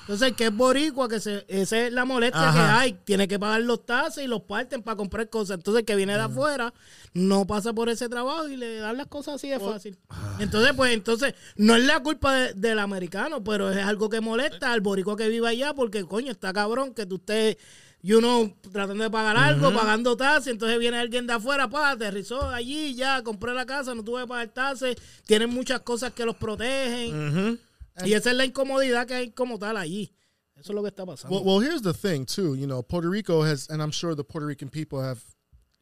[0.04, 2.52] Entonces, el que es boricua, que se, esa es la molestia Ajá.
[2.52, 5.56] que hay, tiene que pagar los tases y los parten para comprar cosas.
[5.56, 6.74] Entonces, el que viene de afuera
[7.14, 9.96] no pasa por ese trabajo y le dan las cosas así de fácil.
[10.40, 14.72] Entonces, pues, entonces, no es la culpa de- del americano, pero es algo que molesta
[14.74, 17.56] al boricua que vive allá porque, coño, está cabrón que tú estés,
[18.02, 22.50] y uno tratando de pagar algo, pagando tasas, entonces viene alguien de afuera, pa, aterrizó
[22.50, 24.94] allí, ya, compré la casa, no tuve que pagar tasas,
[25.24, 27.58] tienen muchas cosas que los protegen.
[28.04, 30.12] Y esa es la incomodidad que hay como tal allí.
[30.56, 31.34] Eso es lo que está pasando.
[31.34, 32.54] Well, well, here's the thing too.
[32.54, 35.22] You know, Puerto Rico has, and I'm sure the Puerto Rican people have.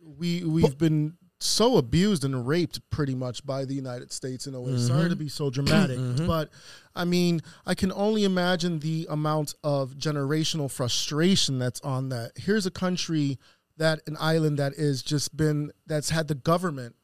[0.00, 4.60] We we've been so abused and raped pretty much by the United States in a
[4.60, 4.78] way.
[4.78, 5.64] Sorry to be so mm-hmm.
[5.64, 6.26] dramatic, mm-hmm.
[6.26, 6.50] but
[6.94, 12.32] I mean, I can only imagine the amount of generational frustration that's on that.
[12.36, 13.38] Here's a country
[13.76, 16.96] that an island that is just been that's had the government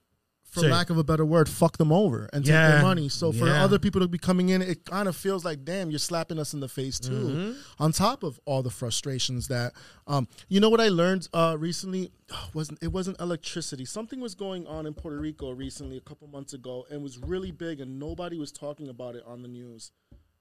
[0.50, 0.70] for Sí.
[0.70, 2.70] lack of a better word, fuck them over and take Yeah.
[2.72, 3.08] their money.
[3.08, 3.62] So for Yeah.
[3.64, 6.54] other people to be coming in, it kind of feels like, damn, you're slapping us
[6.54, 7.10] in the face too.
[7.12, 7.82] Mm-hmm.
[7.82, 9.74] On top of all the frustrations that,
[10.06, 12.10] um, you know what I learned uh, recently
[12.54, 13.84] wasn't it wasn't electricity.
[13.84, 17.50] Something was going on in Puerto Rico recently, a couple months ago, and was really
[17.50, 19.92] big, and nobody was talking about it on the news.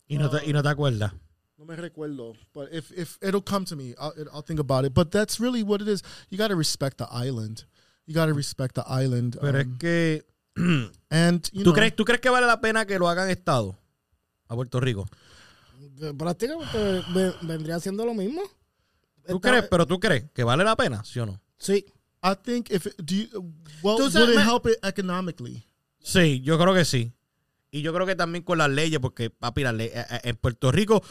[0.10, 1.12] Y no te, y no te acuerdas.
[1.60, 4.86] No me recuerdo, but if if it'll come to me, I'll, it- I'll think about
[4.86, 4.94] it.
[4.94, 6.04] But that's really what it is.
[6.30, 7.66] You got to respect the island.
[8.08, 9.38] You got to respect the island.
[9.40, 10.26] Pero es um, que.
[11.10, 13.78] and you ¿Tú know, crees, ¿Tú crees que vale la pena que lo hagan Estado?
[14.48, 15.08] A Puerto Rico.
[16.02, 18.42] Eh, Prácticamente ve- vendría siendo lo mismo.
[19.28, 19.66] ¿Tú crees?
[19.70, 21.40] Pero tú crees que vale la pena, ¿sí o no?
[21.60, 21.86] Sí.
[22.24, 23.28] I think if it, do you,
[23.84, 25.64] well, would it help it economically?
[26.00, 27.14] Sí, yo creo que sí.
[27.70, 30.36] Y yo creo que también con las leyes, porque, papi, las leyes- eh, eh, en
[30.38, 31.04] Puerto Rico.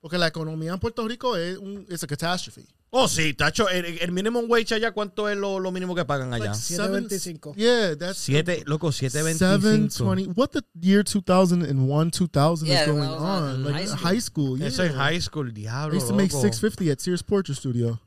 [0.00, 2.64] Porque la economía en Puerto Rico es un it's a catastrophe.
[2.90, 3.68] Oh, sí, tacho.
[3.68, 6.52] El, el minimum wage allá, ¿cuánto es lo, lo mínimo que pagan allá?
[6.52, 7.54] Like seven- 7.25.
[7.56, 9.38] Yeah, that's Siete, loco, 7.25.
[9.38, 10.32] 720.
[10.34, 13.64] What the year 2001, 2000 Yeah, is going I on?
[13.64, 14.56] Like high high school.
[14.56, 14.58] school.
[14.58, 14.68] yeah.
[14.68, 15.94] Eso es high school, I diablo.
[15.96, 16.42] used to make loco.
[16.42, 17.98] 650 at Sears Portrait Studio.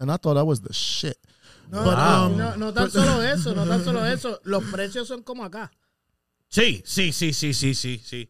[0.00, 1.18] And I thought that was the shit.
[1.70, 2.26] No, But, Wow.
[2.26, 4.40] um, no, no tan solo eso, no tan solo eso.
[4.44, 5.70] Los precios son como acá.
[6.48, 8.28] Sí, sí, sí, sí, sí, sí, sí.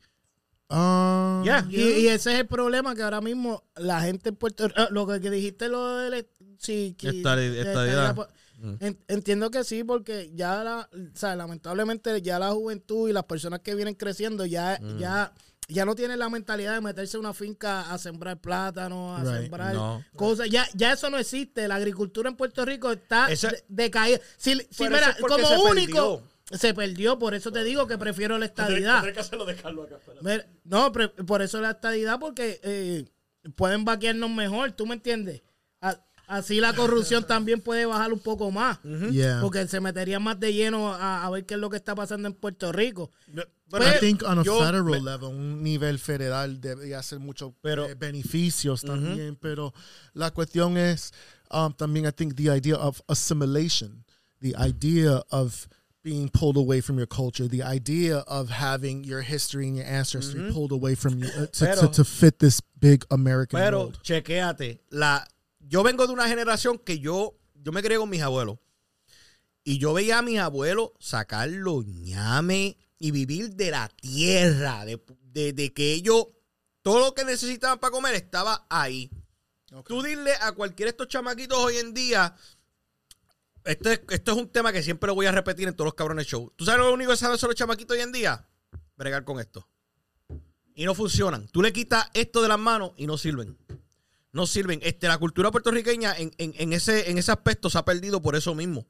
[0.72, 1.66] Um, Yeah.
[1.70, 5.06] Y, y ese es el problema que ahora mismo la gente en Puerto Rico, lo
[5.06, 6.26] que dijiste lo de
[6.58, 6.96] sí,
[8.80, 13.24] en- entiendo que sí, porque ya la, o sea, lamentablemente ya la juventud y las
[13.24, 15.32] personas que vienen creciendo ya, ya,
[15.68, 19.42] ya no tienen la mentalidad de meterse en una finca a sembrar plátano, a Right.
[19.42, 20.04] sembrar No.
[20.14, 20.48] cosas.
[20.48, 21.66] Ya, ya eso no existe.
[21.66, 24.20] La agricultura en Puerto Rico está Esa- decaída.
[24.36, 26.31] Si, mira, como único perdió.
[26.52, 29.02] Se perdió, por eso te digo que prefiero la estadidad.
[30.22, 33.04] Ver, No, pre- por eso la estadidad, porque eh,
[33.56, 35.42] pueden vaquearnos mejor, ¿tú me entiendes?
[35.80, 35.98] A-
[36.28, 38.78] así la corrupción también puede bajar un poco más,
[39.10, 39.40] Yeah.
[39.40, 42.28] porque se metería más de lleno a, a ver qué es lo que está pasando
[42.28, 43.10] en Puerto Rico.
[43.66, 47.52] Bueno, I think on a yo- federal me- level, un nivel federal debería hacer muchos
[47.64, 49.72] eh, beneficios también, pero
[50.12, 51.12] la cuestión es
[51.50, 54.04] um, también I think the idea of assimilation,
[54.40, 55.66] the idea of
[56.02, 60.50] being pulled away from your culture, the idea of having your history and your ancestry
[60.52, 63.98] pulled away from you uh, to, to, Pero- to fit this big American Pero, mold.
[64.02, 65.24] chequéate, la,
[65.60, 68.58] yo vengo de una generación que yo, yo me crié con mis abuelos.
[69.64, 75.00] Y yo veía a mis abuelos sacar los ñames y vivir de la tierra, de,
[75.32, 76.26] de- de que ellos,
[76.82, 79.08] todo lo que necesitaban para comer estaba ahí.
[79.86, 82.34] Tú dile a cualquiera de estos chamaquitos hoy en día,
[83.64, 85.94] esto es, esto es un tema que siempre lo voy a repetir en todos los
[85.94, 86.52] cabrones shows.
[86.56, 88.46] ¿Tú sabes lo único que saben los chamaquitos hoy en día?
[88.96, 89.68] Bregar con esto.
[90.74, 91.46] Y no funcionan.
[91.48, 93.56] Tú le quitas esto de las manos y no sirven.
[94.32, 94.80] No sirven.
[94.82, 98.36] Este, la cultura puertorriqueña en, en- en ese, en ese aspecto se ha perdido por
[98.36, 98.86] eso mismo.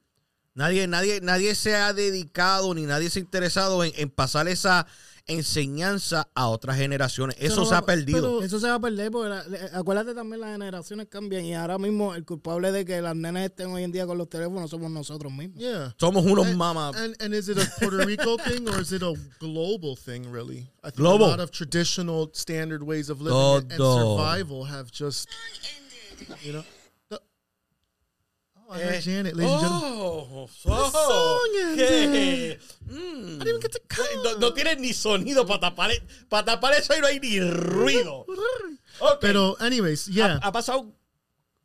[0.55, 4.87] Nadie, nadie, nadie se ha dedicado ni nadie se ha interesado en, en pasar esa
[5.27, 7.37] enseñanza a otras generaciones.
[7.39, 8.43] Eso no se va- ha perdido.
[8.43, 9.45] Eso se va a perder, porque la-
[9.79, 13.69] acuérdate también las generaciones cambian y ahora mismo el culpable de que las nenas estén
[13.69, 15.59] hoy en día con los teléfonos somos nosotros mismos.
[15.59, 15.95] Yeah.
[15.99, 16.97] Somos unos And, mamas.
[16.97, 20.31] and and is it a Puerto Rico thing or is it a global thing?
[20.31, 21.27] Really, I think Global.
[21.27, 24.17] a lot of traditional standard ways of living and, and Todo.
[24.19, 25.29] survival have just,
[26.43, 26.65] you know.
[28.73, 29.93] The, I heard Eh, Janet, ladies and gentlemen.
[29.95, 30.49] oh.
[31.53, 32.95] I
[33.39, 33.81] didn't even get to
[34.17, 34.41] No, come.
[34.41, 35.91] no tiene ni sonido para tapar,
[36.29, 38.27] para tapar eso y no hay ni ruido.
[39.21, 40.39] Pero, anyways, yeah.
[40.43, 40.93] ha, ha pasado.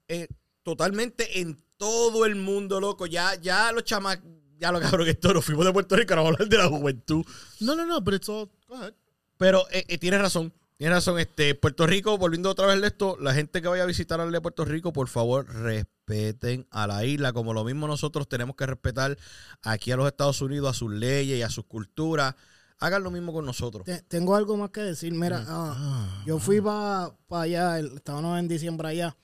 [0.08, 0.28] eh,
[0.64, 3.06] totalmente en todo el mundo, loco.
[3.06, 4.26] Ya, ya los chamacos,
[4.58, 7.26] ya lo cabrón que esto, nos fuimos de Puerto Rico, a hablar de la juventud.
[7.60, 8.50] No, no, no, but it's all.
[8.68, 8.94] Go ahead.
[9.38, 10.54] Pero eh, eh, tienes razón.
[10.78, 13.88] Tienes razón, este, Puerto Rico, volviendo otra vez de esto, la gente que vaya a
[13.88, 15.48] visitar al de Puerto Rico, por favor,
[16.18, 19.18] respeten a la isla, como lo mismo nosotros tenemos que respetar
[19.62, 22.36] aquí a los Estados Unidos, a sus leyes y a sus culturas.
[22.80, 23.84] Hagan lo mismo con nosotros.
[23.86, 25.12] Te- tengo algo más que decir.
[25.14, 29.18] Mira, ah, yo fui para allá, el- estábamos en diciembre allá.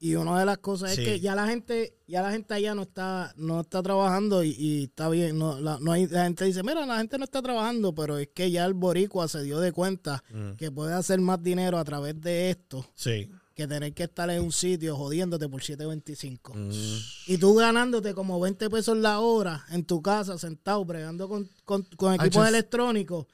[0.00, 1.00] Y una de las cosas Sí.
[1.02, 4.50] es que ya la gente, ya la gente allá no está, no está trabajando y,
[4.58, 5.38] y está bien.
[5.38, 8.28] No, la, no hay, la gente dice, mira, la gente no está trabajando, pero es
[8.34, 10.24] que ya el boricua se dio de cuenta
[10.56, 13.30] que puede hacer más dinero a través de esto Sí.
[13.54, 16.54] Que tener que estar en un sitio jodiéndote por 7.25.
[16.54, 17.32] Mm.
[17.32, 21.82] Y tú ganándote como 20 pesos la hora en tu casa, sentado, bregando con, con,
[21.96, 23.26] con equipos just- electrónicos.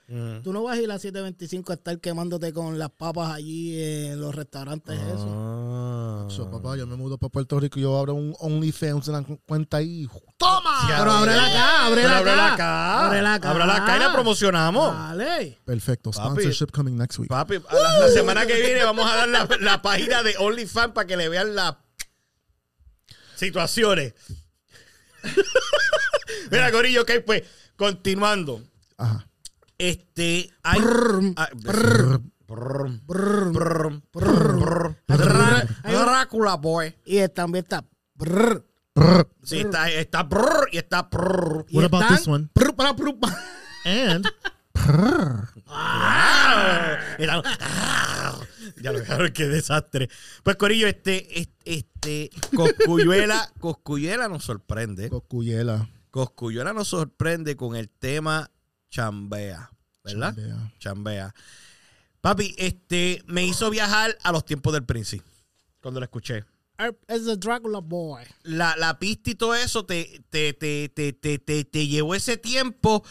[0.45, 4.21] Tú no vas a ir a 7.25 a estar quemándote con las papas allí en
[4.21, 4.99] los restaurantes.
[4.99, 6.27] Ah.
[6.29, 6.37] Eso.
[6.45, 9.23] So, papá, yo me mudo para Puerto Rico y yo abro un OnlyFans en la
[9.23, 10.09] cu- cuenta ahí.
[10.37, 10.87] ¡Toma!
[10.89, 12.53] Ya, Pero ábrela acá, ábrela acá.
[12.55, 13.07] acá.
[13.07, 13.51] Ábrela acá.
[13.51, 14.95] Ábrela acá y la promocionamos.
[14.95, 15.59] Vale.
[15.65, 16.11] Perfecto.
[16.11, 16.43] Papi.
[16.43, 17.29] Sponsorship coming next week.
[17.29, 21.07] Papi, la, la semana que viene vamos a dar la, la página de OnlyFans para
[21.07, 21.75] que le vean las
[23.37, 24.15] situaciones.
[26.51, 27.43] Mira, Corillo, ok, pues,
[27.77, 28.63] continuando.
[28.97, 29.27] Ajá.
[29.77, 30.81] Este, hay...
[31.37, 36.95] ah, Brr, brr, brr, brr, brr, Drá- Drácula, boy.
[37.05, 37.85] Y también está.
[39.45, 41.67] Sí, está, está brr y está brr.
[41.71, 42.49] What about this one?
[43.85, 44.27] And
[48.81, 50.09] ya lo dejaron, qué desastre.
[50.43, 55.09] Pues, Corillo, este, este, este Coscuyuela, Coscuyuela nos sorprende.
[55.11, 55.89] Cocuyela.
[56.11, 58.51] Coscuyuela nos sorprende con el tema
[58.91, 59.71] chambea,
[60.05, 60.35] ¿verdad?
[60.35, 60.73] Chambea.
[60.79, 61.35] Chambea.
[62.21, 65.25] Papi, este, me hizo viajar a los tiempos del príncipe.
[65.81, 66.45] Cuando lo escuché.
[67.09, 68.25] Es the Dracula Boy.
[68.43, 72.37] La, la pista y todo eso te, te, te, te, te, te, te llevó ese
[72.37, 73.05] tiempo.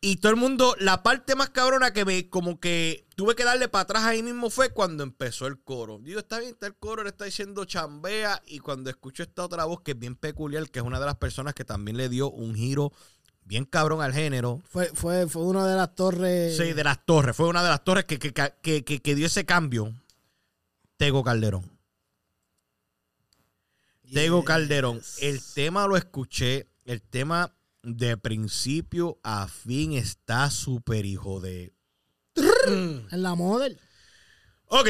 [0.00, 3.68] Y todo el mundo, la parte más cabrona que me, como que tuve que darle
[3.68, 5.98] para atrás ahí mismo fue cuando empezó el coro.
[5.98, 8.40] Digo, está bien, está el coro, le está diciendo chambea.
[8.46, 11.16] Y cuando escucho esta otra voz que es bien peculiar, que es una de las
[11.16, 12.92] personas que también le dio un giro
[13.44, 14.60] bien cabrón al género.
[14.68, 16.56] Fue, fue, fue una de las torres.
[16.56, 17.34] Sí, de las torres.
[17.34, 19.92] Fue una de las torres que, que, que, que- que dio ese cambio.
[20.96, 21.70] Tego Calderón.
[24.12, 25.00] Tego Calderón.
[25.20, 26.68] El tema lo escuché.
[26.84, 27.52] El tema
[27.82, 31.72] de principio a fin está súper hijo de.
[32.66, 33.78] En la model.
[34.68, 34.88] Ok,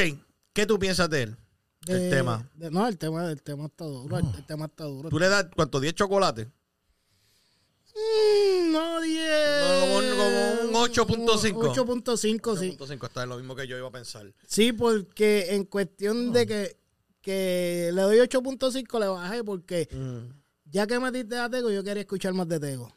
[0.53, 1.37] ¿qué tú piensas de él?
[1.87, 2.49] El tema.
[2.55, 4.17] de- no, el tema, el tema está duro.
[4.17, 5.09] El, el tema está duro.
[5.09, 5.79] ¿Tú le das cuánto?
[5.79, 6.47] ¿10 chocolates?
[7.95, 9.81] Mm, no, 10.
[9.81, 11.73] Como un- como un 8.5.
[11.73, 12.77] 8.5, sí.
[12.87, 14.31] 5 está en lo mismo que yo iba a pensar.
[14.47, 16.77] Sí, porque en cuestión de que,
[17.21, 19.87] que le doy 8.5 le bajé porque
[20.65, 22.93] ya que metiste a Tego, yo quería escuchar más de Tego.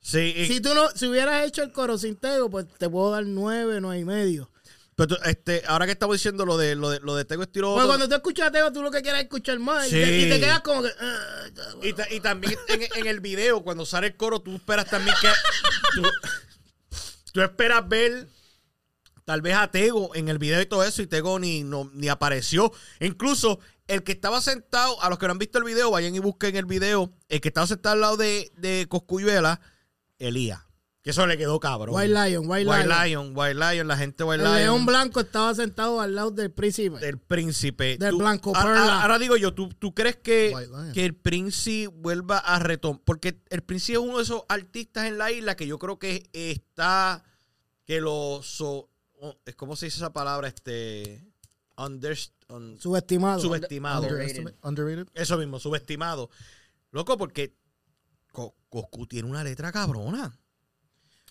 [0.00, 3.10] Sí, y- Si tú no, si hubieras hecho el coro sin Tego, pues te puedo
[3.10, 4.50] dar 9, 9 y medio.
[4.94, 7.72] pero tú, este, ahora que estamos diciendo lo de lo de, lo de Tego estilo.
[7.74, 9.86] Porque cuando tú escuchas a Tego, tú lo que quieres es escuchar más.
[9.88, 10.90] y te- Y, te, quedas como que.
[11.00, 11.46] ah,
[11.82, 15.14] Y, ta- y también en, en el video, cuando sale el coro, tú esperas también
[15.20, 15.28] que.
[15.94, 16.02] Tú,
[17.32, 18.28] tú esperas ver
[19.24, 22.08] tal vez a Tego en el video y todo eso, y Tego ni, no, ni
[22.08, 22.72] apareció.
[23.00, 26.18] Incluso el que estaba sentado, a los que no han visto el video, vayan y
[26.18, 27.12] busquen el video.
[27.28, 29.60] El que estaba sentado al lado de, de Coscuyuela,
[30.18, 30.60] Elías.
[31.02, 31.94] Que eso le quedó cabrón.
[31.94, 33.04] White Lion, White, White Lion.
[33.06, 34.56] Lion, White Lion, la gente White El Lion.
[34.62, 36.98] león blanco estaba sentado al lado del príncipe.
[36.98, 37.96] del príncipe.
[37.98, 39.02] Del blanco a- a- perla.
[39.02, 40.52] ahora digo yo, ¿tú, tú crees que,
[40.92, 43.00] que el príncipe vuelva a retomar?
[43.04, 46.28] Porque el príncipe es uno de esos artistas en la isla que yo creo que
[46.32, 47.22] está,
[47.86, 48.90] que lo, so-
[49.56, 50.48] ¿cómo se dice esa palabra?
[50.48, 51.24] Este,
[51.76, 53.40] under- un- Subestimado.
[53.40, 54.02] subestimado.
[54.02, 54.54] Underrated.
[54.62, 55.06] Underrated.
[55.14, 56.28] Eso mismo, subestimado.
[56.90, 57.54] Loco, porque
[58.68, 60.38] Coscu tiene una letra cabrona.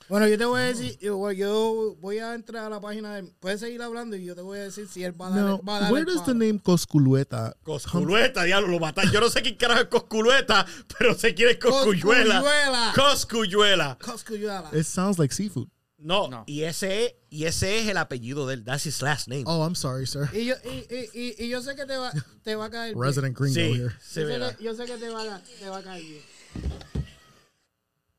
[0.10, 3.16] Bueno, yo te voy a decir, yo, voy- yo voy a entrar a la página
[3.16, 5.40] de Puedes seguir hablando y yo te voy a decir si él va a dar,
[5.44, 9.12] Now, va a dar where el does the name Cosculueta Cosculueta, diablo, lo matan.
[9.12, 10.66] Yo no sé quién carajo es Cosculueta,
[10.98, 12.36] pero sé quién es Coscuyuela.
[12.42, 12.94] Coscuyuela.
[12.96, 13.98] Coscuyuela.
[14.02, 14.70] Coscuyuela.
[14.74, 15.68] It sounds like seafood.
[15.98, 16.44] No, No.
[16.48, 18.64] Y, ese es, y ese es el apellido de él.
[18.64, 19.44] That's his last name.
[19.48, 20.30] Oh, I'm sorry, sir.
[20.32, 22.14] Y yo, y, y, y, y yo sé que te va,
[22.44, 22.96] te va a caer.
[22.96, 23.94] Resident gringo sí, here.
[24.00, 26.22] sí, yo, sé que, yo sé que te va, te va a caer bien.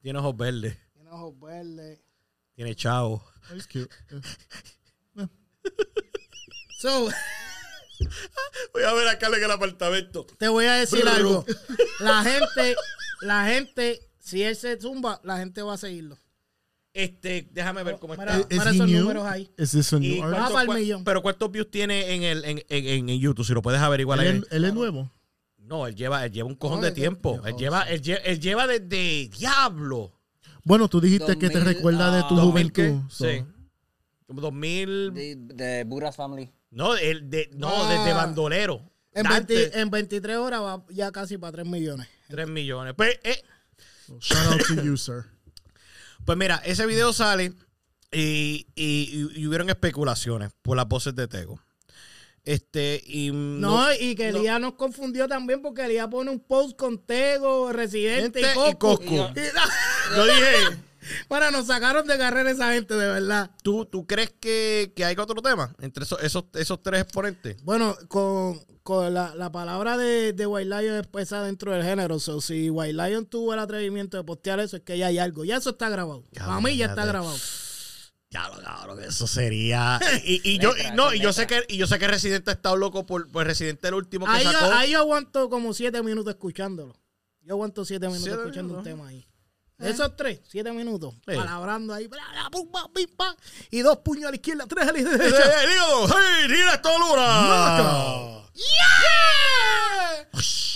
[0.00, 0.78] Tiene ojos verdes.
[0.94, 2.00] Tiene ojos verdes.
[2.54, 3.24] Tiene chavo.
[3.50, 3.88] Oh, he's cute.
[4.10, 4.20] Yeah.
[6.80, 7.08] So,
[8.72, 10.24] Voy a ver acá en el apartamento.
[10.38, 11.44] te voy a decir algo.
[12.00, 12.76] La gente,
[13.22, 16.16] la gente, si él se zumba, la gente va a seguirlo.
[16.92, 18.54] Este, déjame ver cómo Mira, está.
[18.54, 19.00] He esos new?
[19.00, 19.50] números ahí.
[20.62, 21.02] El cua- millón.
[21.04, 23.44] Pero ¿cuántos views tiene en el en, en, en- YouTube?
[23.44, 24.38] Si lo puedes averiguar Él, ahí.
[24.38, 25.10] es- él es nuevo.
[25.68, 27.40] No, él lleva, él lleva un cojón No, de tiempo.
[27.44, 30.12] Él lleva, él lleva, él lleva desde diablo.
[30.64, 32.88] Bueno, tú dijiste que te 2000, recuerda de tu ¿2000 qué?
[32.88, 33.10] juventud.
[33.10, 33.44] so- Sí.
[34.26, 35.12] Como 2000.
[35.14, 36.50] De, de Family.
[36.70, 37.88] No, el de, no Ah.
[37.92, 38.90] desde bandolero.
[39.12, 42.06] En, Dante, 20 en 23 horas va ya casi para 3 millones.
[42.28, 42.94] 3 millones.
[42.96, 43.42] Pues, eh,
[44.20, 45.24] Shout out to you, sir.
[46.24, 47.52] pues mira, ese video sale
[48.12, 51.58] y, y, y hubieron especulaciones por las voces de Tego.
[52.48, 56.96] Este, y No, y que Elías nos confundió también porque Elías pone un post con
[56.98, 58.78] Tego, Residente y Coscu.
[58.78, 59.14] Coscu.
[59.14, 59.16] Y-
[60.16, 60.78] Yo dije,
[61.28, 63.50] Bueno, nos sacaron de carrera esa gente, de verdad.
[63.62, 67.62] ¿tú, tú crees que, que hay otro tema entre esos, esos, esos tres exponentes?
[67.64, 72.18] Bueno, con, con la, la palabra de, de White Lion es pesada dentro del género.
[72.18, 75.44] So, si White Lion tuvo el atrevimiento de postear eso, es que ya hay algo.
[75.44, 76.24] Ya eso está grabado.
[76.32, 77.36] Ya, Para mí ya está grabado.
[78.30, 79.98] Ya lo cabrón, eso sería.
[80.24, 82.54] Y, y yo, y no, y yo sé que, y yo sé que Residente ha
[82.54, 84.72] estado loco por, por Residente el último que Ahí, yo- sacó.
[84.74, 86.94] ahí yo aguanto como siete minutos escuchándolo.
[87.40, 89.26] Yo aguanto siete minutos Siete escuchando un tema ahí.
[89.78, 91.14] De esos tres, siete minutos.
[91.26, 91.34] Sí.
[91.36, 92.08] Palabrando ahí.
[92.08, 93.34] bla, bla, pum, pim, pam,
[93.70, 95.62] y dos puños a la izquierda, tres a la ¡Eh, derecha.
[95.62, 96.08] el hígado!
[96.08, 98.42] ¡Hey, tira esta luna!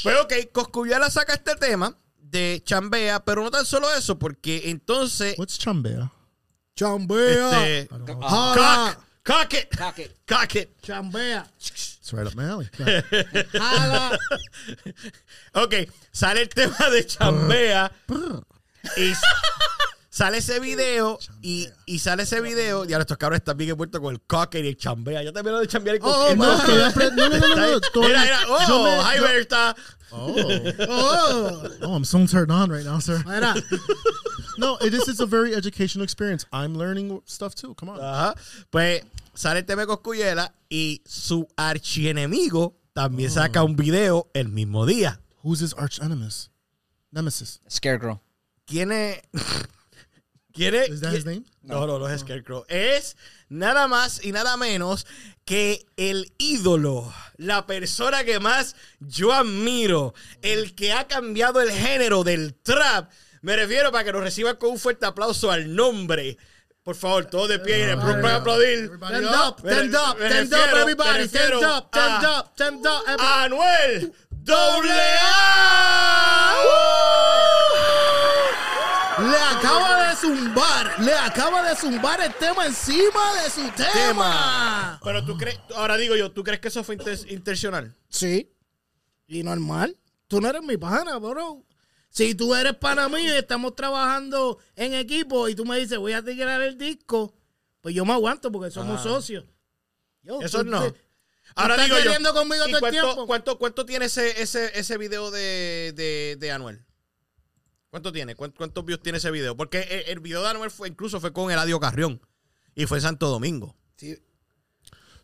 [0.02, 5.34] Pues ok, Coscuyala saca este tema de Chambea, pero no tan solo eso, porque entonces.
[5.38, 6.10] What's chambea?
[6.74, 7.78] Chambea.
[7.80, 7.88] Este,
[8.20, 8.94] Jala.
[8.94, 10.16] cock, cock it, Cock it.
[10.26, 10.80] cock it.
[10.82, 11.46] Chambea.
[11.58, 12.68] It's right up my alley.
[13.52, 14.18] Jala.
[15.54, 15.74] Ok,
[16.12, 17.92] sale el tema de Chambea
[18.96, 19.12] y
[20.10, 22.84] sale ese video y, y sale ese video.
[22.84, 25.22] Y ahora estos cabrones están bien envueltos con el cocker y el Chambea.
[25.22, 27.80] Ya también lo de chambear y con Oh, el apre- no, no, no, no, no,
[28.08, 29.76] Mira, mira, yo oh, me- hi yo- Berta.
[30.14, 30.36] Oh.
[30.88, 31.62] Oh.
[31.82, 33.22] oh, I'm so turned on right now, sir.
[33.26, 33.54] Mira.
[34.58, 35.08] No, it is.
[35.08, 36.46] It's a very educational experience.
[36.52, 37.74] I'm learning stuff too.
[37.74, 38.00] Come on.
[38.00, 38.34] Ajá.
[38.70, 39.02] Pues
[39.34, 45.20] sale el tema Coscuyela y su archienemigo también saca un video el mismo día.
[45.42, 46.50] Who's his arch nemesis?
[47.10, 47.60] Nemesis.
[47.68, 48.20] Scarecrow.
[48.66, 49.20] ¿Quién es?
[50.52, 50.88] ¿Quién es?
[50.90, 51.44] Is that his name?
[51.62, 52.64] No, no, no es Scarecrow.
[52.68, 53.16] Es
[53.48, 55.06] nada más y nada menos
[55.44, 62.22] que el ídolo, la persona que más yo admiro, el que ha cambiado el género
[62.24, 63.10] del trap.
[63.42, 66.38] Me refiero para que nos reciban con un fuerte aplauso al nombre.
[66.82, 68.90] Por favor, todos de pie y de pronto a aplaudir.
[68.94, 71.28] Stand up, stand up, stand up, everybody.
[71.28, 73.02] Stand up, stand up, stand up.
[73.06, 73.44] everybody.
[73.44, 76.56] Anuel doble A.
[79.18, 84.98] Le acaba de zumbar, le acaba de zumbar el tema encima de su tema.
[85.04, 87.94] Pero tú crees, ahora digo yo, ¿tú crees que eso fue inten- intencional?
[88.08, 88.50] Sí.
[89.28, 89.96] Y normal.
[90.28, 91.62] Tú no eres mi pana, bro.
[92.12, 96.12] Si tú eres pana mío y estamos trabajando en equipo y tú me dices, voy
[96.12, 97.34] a tirar el disco,
[97.80, 99.46] pues yo me aguanto porque somos socios.
[100.22, 100.94] Yo, Eso no.
[101.54, 102.34] Ahora estás digo yo.
[102.34, 103.26] conmigo ¿y todo el cuánto, tiempo?
[103.26, 106.84] cuánto, cuánto tiene ese, ese, ese video de, de, de Anuel?
[107.88, 108.34] ¿Cuánto tiene?
[108.34, 109.56] ¿Cuántos, views tiene ese video?
[109.56, 112.20] Porque el, el video de Anuel fue, incluso fue con Eladio Carrión.
[112.74, 113.74] Y fue en Santo Domingo.
[113.96, 114.18] Sí.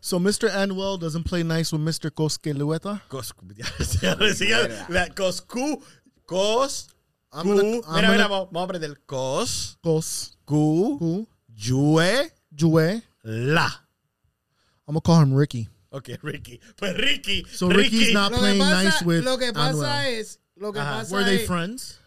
[0.01, 0.49] So Mr.
[0.53, 2.11] Anwell doesn't play nice with Mr.
[2.13, 3.03] Cosquelueta.
[3.09, 3.45] Coscu.
[4.01, 5.83] ya decía, la- Coscu.
[6.29, 6.87] Cos.
[7.31, 9.01] I'm gonna- Mira, gonna- mira, vamos, vamos a aprender.
[9.05, 9.77] Cos.
[9.81, 10.37] Cos.
[10.45, 10.97] Cu.
[10.99, 11.27] Who?
[11.47, 12.31] Yue.
[12.55, 13.03] Jue.
[13.23, 13.85] La.
[14.87, 15.67] I'm gonna call him Ricky.
[15.91, 16.59] Ok, Ricky.
[16.75, 17.43] Pues Ricky.
[17.51, 17.97] So Ricky.
[17.99, 19.69] Ricky's not Lo que playing pasa, nice with lo que pasa
[20.01, 20.19] Anuel.
[20.19, 20.91] es, lo que Ajá.
[20.99, 21.99] pasa Were they es, friends?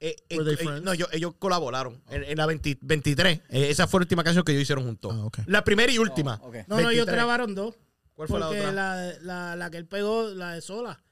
[0.00, 0.82] Eh, eh, Were they eh, friends?
[0.84, 3.40] no, yo- ellos colaboraron en, en la 20 23.
[3.50, 5.14] Eh, esa fue la última canción que ellos hicieron juntos.
[5.38, 5.44] Ah.
[5.46, 6.40] La primera y última.
[6.42, 7.14] Oh, no, no, ellos 23.
[7.14, 7.76] grabaron dos.
[8.14, 8.72] ¿Cuál fue la porque otra?
[8.72, 11.02] La, la, la que él pegó, la de Sola,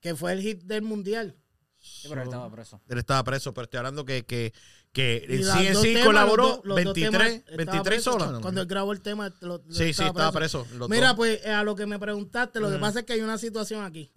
[0.00, 1.36] que fue el hit del mundial.
[1.84, 2.80] Sí, pero él estaba preso.
[2.88, 4.52] Él estaba preso, pero estoy hablando que, que,
[4.92, 8.12] que el CNC colaboró los dos- los dos 23, temas estaba 23 preso.
[8.12, 8.40] solas.
[8.40, 10.66] Cuando él grabó el tema, lo- lo Sí, sí, estaba preso.
[10.88, 11.16] Mira, dos.
[11.16, 14.12] pues a lo que me preguntaste, lo que pasa es que hay una situación aquí.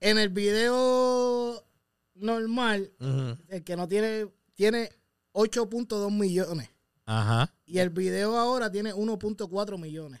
[0.00, 1.64] En el video
[2.14, 2.92] normal,
[3.48, 4.90] el que no tiene, tiene
[5.32, 6.68] 8.2 millones.
[7.06, 7.52] Ajá.
[7.66, 10.20] Y el video ahora tiene 1.4 millones.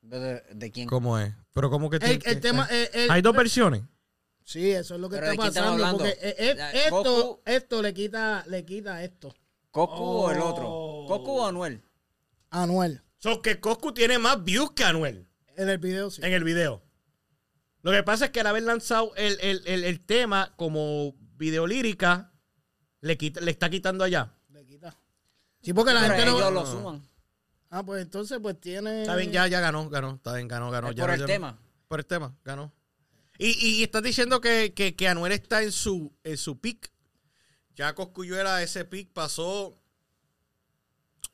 [0.00, 0.88] ¿De, de quién?
[0.88, 1.34] ¿Cómo es?
[1.52, 2.66] Pero ¿cómo que El, tiene- el tema.
[2.70, 3.82] el- Hay dos versiones.
[4.46, 5.70] Sí, eso es lo que ¿Pero está pasando.
[5.72, 5.98] hablando?
[5.98, 9.34] Porque eh, eh, esto, esto le quita, le quita esto.
[9.72, 10.48] ¿Cocu o el Oh.
[10.48, 10.64] otro?
[11.08, 11.82] ¿Cocu o Anuel?
[12.50, 13.02] Anuel.
[13.18, 15.26] So que Coscu tiene más views que Anuel
[15.56, 16.22] En el video sí.
[16.24, 16.80] en el video.
[17.82, 21.66] Lo que pasa es que al haber lanzado el, el, el, el tema como video
[21.66, 22.32] lírica,
[23.00, 24.32] le, quita, le está quitando allá.
[24.50, 24.96] Le quita.
[25.60, 26.50] Sí, porque la Pero gente ellos no.
[26.52, 27.02] lo suman.
[27.70, 29.02] Ah, pues entonces, pues tiene.
[29.02, 30.14] Está bien, ya, ya ganó, ganó.
[30.14, 30.90] Está bien, ganó, ganó.
[30.90, 31.58] Es ya por el tema.
[31.88, 32.72] Por el tema, ganó.
[33.38, 36.90] Y, y, estás diciendo que, que, que Anuel está en su, en su pick.
[37.74, 39.78] Ya Coscuyuela, ese pick pasó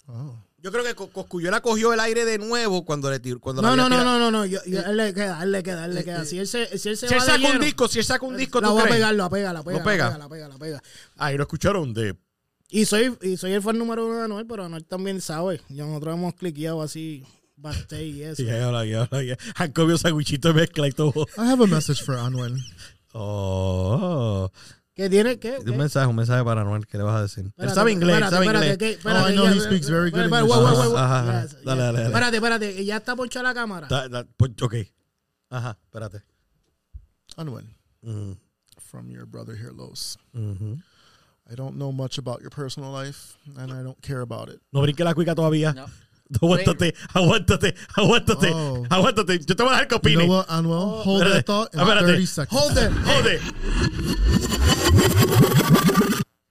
[0.07, 0.36] Oh.
[0.59, 3.40] Yo creo que Co- Cosculluela cogió el aire de nuevo cuando le tiró.
[3.40, 4.46] Cuando No, la no, no, no, no, no.
[4.46, 6.24] Yo, yo- él le queda, él le queda, él le queda.
[6.24, 8.05] Si él se, si él se Si él va de saca un disco, si él
[8.05, 10.05] saca un disco, la ¿tú voy a pegar, la pega, la pega, ¿Lo pega?
[10.05, 10.82] la pega, la pega, la pega.
[11.16, 12.16] Ahí lo escucharon de.
[12.68, 15.61] Y soy, y soy el fan número uno de Anuel, pero Anuel también sabe.
[15.68, 17.24] Y nosotros hemos cliqueado así
[17.62, 18.42] backstage y eso.
[18.42, 19.36] Ya habla, ya habla, ya.
[19.56, 21.26] Han comido sandwichito de mezcla y todo.
[21.38, 22.58] I have a message for Anuel.
[23.14, 24.50] Oh.
[24.94, 25.38] ¿Qué tiene?
[25.38, 25.56] ¿Qué?
[25.58, 25.72] Un ¿Qué?
[25.72, 26.86] mensaje, un mensaje para Noel.
[26.86, 27.44] ¿Qué le vas a decir?
[27.44, 28.78] él Espérate, sabe inglés, él espérate, sabe espérate, inglés.
[28.78, 30.92] que- espérate, Oh, I know ya- he speaks very good espérate, English.
[30.92, 32.04] Dale, dale, dale.
[32.04, 33.86] Espérate, espérate, ya está ponchada la cámara.
[33.88, 34.74] Da- da- pues, ok.
[35.50, 36.22] Ajá, espérate.
[37.36, 37.64] Anuel,
[38.02, 38.32] Mm,
[38.78, 40.18] from your brother here, Los.
[40.34, 40.78] ujú.
[41.50, 44.60] I don't know much about your personal life, and I don't care about it.
[44.72, 45.74] No brinque la cuica todavía.
[46.41, 48.85] Aguántate, aguántate, aguántate, Oh.
[48.89, 49.39] aguántate.
[49.45, 50.25] Yo te voy a dejar que You opine.
[50.27, 51.03] know what, Anuel?
[51.05, 52.07] Hold Espérate, that thought in espérate.
[52.07, 52.61] 30 seconds.
[52.61, 52.91] Hold it.
[53.05, 54.43] Jode.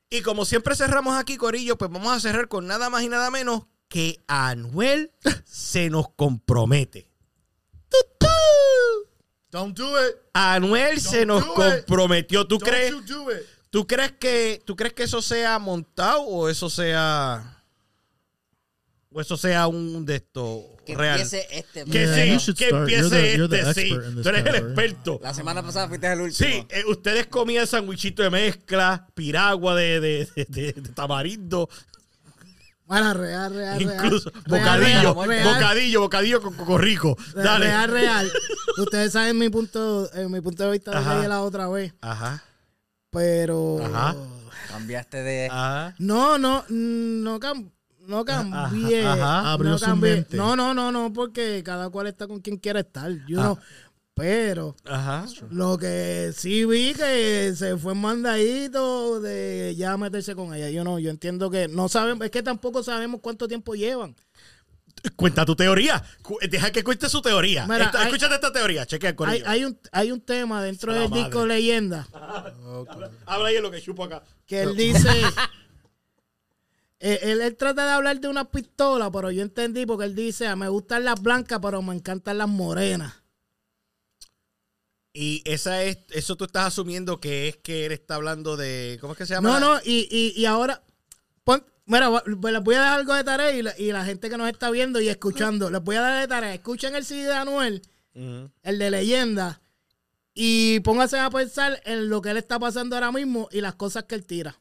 [0.09, 3.31] Y como siempre cerramos aquí, Corillo, pues vamos a cerrar con nada más y nada
[3.31, 5.11] menos que Anuel
[5.45, 7.09] se nos compromete.
[9.51, 10.15] Don't do it.
[10.33, 11.49] Anuel se nos it.
[11.53, 12.45] comprometió.
[12.47, 13.41] ¿Tú Don't crees, you do it.
[13.69, 17.60] ¿Tú crees que tú crees que eso sea montado o eso sea
[19.13, 21.19] o eso sea un de esto Que real?
[21.19, 21.83] empiece este.
[21.85, 23.89] Que Yeah, sí, que empiece You're the- you're the este, sí.
[24.23, 25.19] Tú eres el experto.
[25.21, 26.49] La semana pasada fuiste el último.
[26.49, 31.69] Sí, eh, ustedes comían sandwichito de mezcla, piragua de, de, de- de- de tamarindo,
[32.85, 33.81] Bueno, real, real, real.
[33.81, 35.53] incluso Real, bocadillo, real, real.
[35.53, 37.17] bocadillo, bocadillo con cocorrico.
[37.33, 37.65] Real, Dale.
[37.67, 38.31] Real, real.
[38.77, 41.15] Ustedes saben mi punto, eh, mi punto de vista de Ajá.
[41.17, 41.93] dije la otra vez.
[42.01, 42.43] Ajá,
[43.09, 43.79] Pero.
[43.83, 44.15] Ajá.
[44.69, 45.47] Cambiaste de.
[45.51, 45.95] ajá.
[45.99, 47.71] No, no, no, cam-
[48.11, 49.05] no cambié.
[49.07, 49.51] ajá.
[49.53, 50.27] Abrió no cambié.
[50.31, 53.11] No, no, no, no, porque cada cual está con quien quiere estar.
[53.27, 53.43] Yo Ah.
[53.43, 53.59] no.
[54.13, 55.25] Pero Ajá.
[55.49, 60.69] lo que sí vi que se fue mandadito de ya meterse con ella.
[60.69, 64.15] Yo no, yo entiendo que no sabemos, es que tampoco sabemos cuánto tiempo llevan.
[65.15, 66.03] Cuenta tu teoría.
[66.47, 67.65] Deja que cuente su teoría.
[67.65, 68.85] Mira, Esta- hay- escúchate esta teoría.
[68.85, 71.23] Chequea el Hay, hay un hay un tema dentro del madre.
[71.23, 72.07] disco Leyenda
[73.25, 74.21] Habla ahí en lo que chupo acá.
[74.45, 75.09] que él dice
[77.01, 80.55] él, él trata de hablar de una pistola, pero yo entendí porque él dice, "Ah,
[80.55, 83.13] me gustan las blancas, pero me encantan las morenas.
[85.13, 88.97] Y esa es, eso tú estás asumiendo que es que él está hablando de.
[89.01, 89.59] ¿Cómo es que se llama?
[89.59, 90.81] No, no, y, y, y ahora,
[91.43, 94.29] pon- mira, pues les voy a dar algo de tarea y la, y la gente
[94.29, 96.53] que nos está viendo y escuchando, les voy a dar de tarea.
[96.53, 97.81] Escuchen el CD de Anuel,
[98.63, 99.61] el de leyenda,
[100.33, 104.05] y pónganse a pensar en lo que él está pasando ahora mismo y las cosas
[104.05, 104.57] que él tira.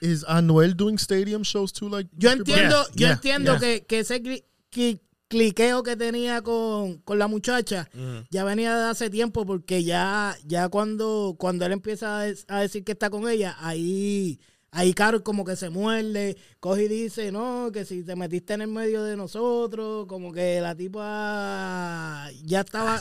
[0.00, 1.88] Is Anuel doing stadium shows too?
[1.88, 3.60] Like Yo entiendo, Yeah, yo yeah, entiendo yeah.
[3.60, 8.24] que, que ese cli- cli- cliqueo que tenía con, con la muchacha Ujú.
[8.30, 12.60] ya venía de hace tiempo porque ya, ya cuando, cuando él empieza a, des- a
[12.60, 14.40] decir que está con ella, ahí,
[14.72, 18.62] ahí Carol como que se muerde, coge y dice, no, que si te metiste en
[18.62, 23.00] el medio de nosotros, como que la tipa ya estaba...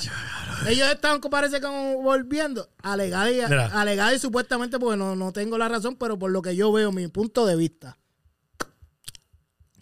[0.67, 5.69] Ellos estaban, parece como volviendo, alegada y, alegada y supuestamente, porque no, no tengo la
[5.69, 7.97] razón, pero por lo que yo veo, mi punto de vista.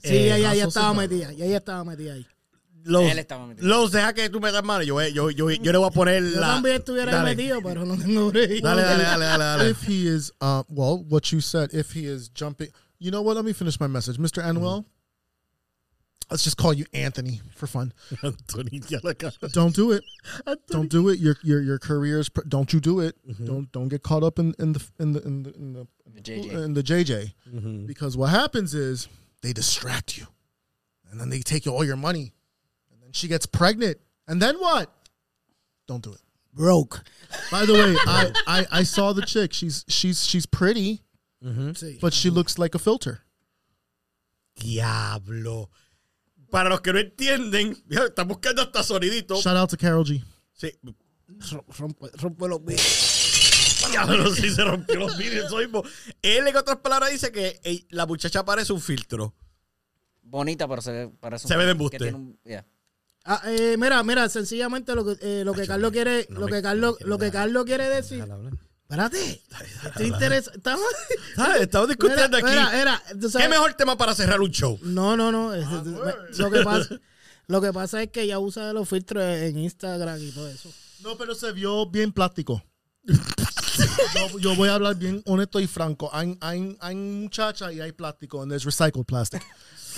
[0.03, 2.27] Sí, Eh, ella ya estaba metida, y ella estaba metida ahí.
[2.88, 3.67] Los, Él estaba metido.
[3.67, 4.83] los deja que tú metas mano.
[4.83, 6.47] Yo, voy- yo, yo, yo le voy a poner Yo la.
[6.55, 7.35] también estuviera Dale.
[7.35, 8.61] metido, pero no tengo break.
[8.61, 9.69] Dale, dale, dale, dale, dale.
[9.69, 12.69] If he is, uh, well, what you said, if he is jumping,
[12.99, 13.35] you know what?
[13.35, 14.41] Let me finish my message, Mr.
[14.43, 14.85] Anuel.
[16.29, 17.93] Let's just call you Anthony for fun.
[18.21, 18.99] Anthony, ya.
[19.53, 20.03] Don't do it.
[20.69, 21.19] Don't do it.
[21.19, 22.27] Your your your career's.
[22.27, 23.15] Pr- don't you do it.
[23.45, 26.21] Don't don't get caught up in in the in the in the in the, The
[26.21, 26.65] JJ.
[26.65, 27.33] in the JJ.
[27.53, 27.85] Mm-hmm.
[27.85, 29.07] Because what happens is
[29.41, 30.27] they distract you,
[31.09, 32.36] and then they take all your money, and then
[33.18, 33.97] she gets pregnant,
[34.28, 34.89] and then what?
[35.88, 36.22] Don't do it.
[36.53, 37.03] Broke.
[37.51, 39.53] By the way, I, I I saw the chick.
[39.53, 41.03] She's she's she's pretty,
[41.43, 41.99] Sí.
[42.01, 43.24] but she looks like a filter.
[44.55, 45.70] Diablo.
[46.49, 49.36] Para los que no entienden, mira, están buscando hasta sonidito.
[49.41, 50.24] Shout out to Carol G.
[50.53, 50.72] Sí.
[51.78, 53.86] Rompe, rompe los pies.
[53.91, 55.45] Diablo, sí se rompió los vídeos.
[55.47, 55.84] eso mismo.
[56.22, 59.36] Él, en otras palabras, dice que eh, la muchacha parece un filtro.
[60.24, 62.65] Bonita, pero se ve, parece Se ve de que tiene un- yeah.
[63.30, 66.51] Ah, eh, mira, mira, sencillamente lo que, eh, lo que Carlos quiere, no lo me-
[66.53, 67.30] que Carlos, lo que.
[67.30, 68.25] Carlos quiere decir.
[68.84, 69.41] Espérate.
[69.86, 70.55] Estoy interesado.
[70.55, 70.86] Estamos.
[71.36, 71.61] ¿Sabes?
[71.63, 72.49] Estamos discutiendo Mira, aquí.
[72.57, 74.80] mira, mira, tú sabes- ¿Qué mejor tema para cerrar un show?
[74.82, 75.53] No, no, no.
[75.53, 75.67] es-
[76.39, 76.99] lo que pasa,
[77.47, 80.71] lo que pasa es que ella usa de los filtros en Instagram y todo eso.
[81.01, 82.63] No, pero se vio bien plástico.
[83.05, 86.09] yo, yo voy a hablar bien honesto y franco.
[86.13, 89.43] Hay, hay, hay muchacha y hay plástico, and there's recycled plastic.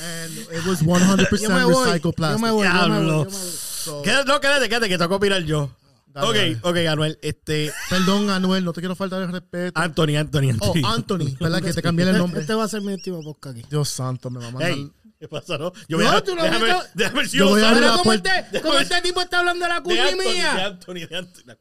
[0.01, 1.85] And it was 100% Yo me voy.
[1.89, 2.41] recycled Yo plastic.
[2.41, 3.23] me voy, yo me voy, Diablo.
[3.25, 3.51] yo me voy.
[3.51, 5.69] So, Quédate, no, quédate, quédate, que toca opinar yo.
[6.07, 6.59] Dale, ok, dale.
[6.85, 7.19] ok, Anuel.
[7.21, 9.79] Este, Perdón, Anuel, no te quiero faltar el respeto.
[9.79, 10.85] Anthony, Anthony, Oh, Anthony.
[10.85, 11.61] Anthony, ¿verdad?
[11.61, 12.41] Que te cambié el nombre.
[12.41, 13.65] Este va a ser mi último podcast aquí.
[13.69, 14.71] Dios santo, me va a mandar.
[14.71, 15.71] Ey, ¿Qué pasa, no?
[15.89, 17.63] Yo voy No, a, tú no déjame, viste- déjame ver si Yo yo voy a
[17.65, 18.39] sabe abrir Mira la cómo puerta.
[18.39, 20.41] este, cómo este tipo está hablando de la de Anthony, de.
[20.41, 21.55] Anthony, de Anthony.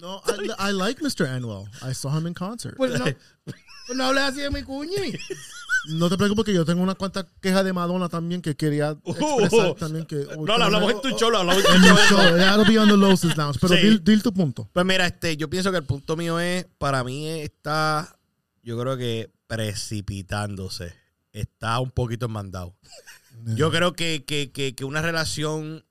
[0.00, 1.26] No, I, I like Mr.
[1.26, 1.68] Anwell.
[1.82, 2.76] I saw him in concert.
[2.76, 3.04] Pues no,
[3.44, 5.18] pues no hables así de mi cuñi.
[5.88, 9.74] No te preocupes que yo tengo una cuanta queja de Madonna también que quería expresar
[9.76, 10.26] también que...
[10.38, 12.18] No, lo hablamos en tu show, lo hablamos en tu show.
[12.36, 13.58] That'll be on the Lounge.
[13.60, 13.80] Pero Sí.
[13.80, 14.68] dil, dil tu punto.
[14.72, 18.14] Pues mira, este, yo pienso que el punto mío es, para mí está,
[18.62, 20.94] yo creo que precipitándose.
[21.32, 22.74] Está un poquito enmandado.
[23.56, 25.84] Yo creo que, que, que, que una relación,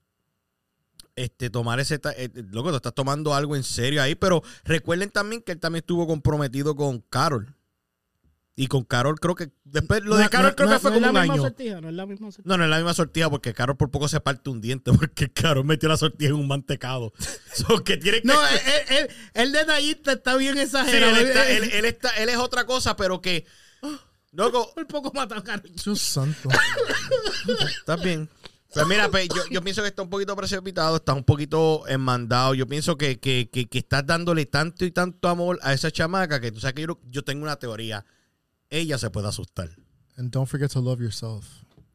[1.23, 5.09] este, tomar ese, ta- eh, loco, te estás tomando algo en serio ahí, pero recuerden
[5.11, 7.55] también que él también estuvo comprometido con Carol.
[8.55, 10.91] Y con Carol creo que, después, lo de No, Carol no, creo no, que fue
[10.91, 11.43] como un la misma año.
[11.43, 12.49] sortija, no es la misma sortija.
[12.49, 15.31] No, no es la misma sortija porque Carol por poco se parte un diente porque
[15.31, 17.13] Carol metió la sortija en un mantecado.
[17.55, 21.15] So, que tiene que No, el, el- el detallista está bien Sí, exagerado.
[21.15, 23.45] él, está- Él- él- él está- él es otra cosa, pero que.
[24.33, 25.71] Loco, Por poco mata a Carol.
[25.83, 26.49] Dios santo.
[27.79, 28.29] estás bien.
[28.71, 32.53] Pues mira, pues, yo, yo pienso que está un poquito precipitado, está un poquito enmandado.
[32.53, 36.39] Yo pienso que, que, que, que estás dándole tanto y tanto amor a esa chamaca
[36.39, 38.05] que tú sabes que yo, yo tengo una teoría.
[38.69, 39.69] Ella se puede asustar.
[40.17, 41.45] And don't forget to love yourself.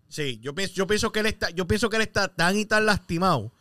[0.08, 2.64] Sí, yo pienso, yo pienso que él está, yo pienso que él está tan y
[2.64, 3.52] tan lastimado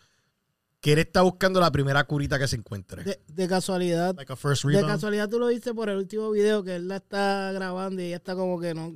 [0.83, 3.05] que él está buscando la primera curita que se encuentre.
[3.05, 4.13] De, de casualidad.
[4.17, 6.97] Like a first De casualidad tú lo viste por el último video que él la
[6.97, 8.93] está grabando y ella está como que no.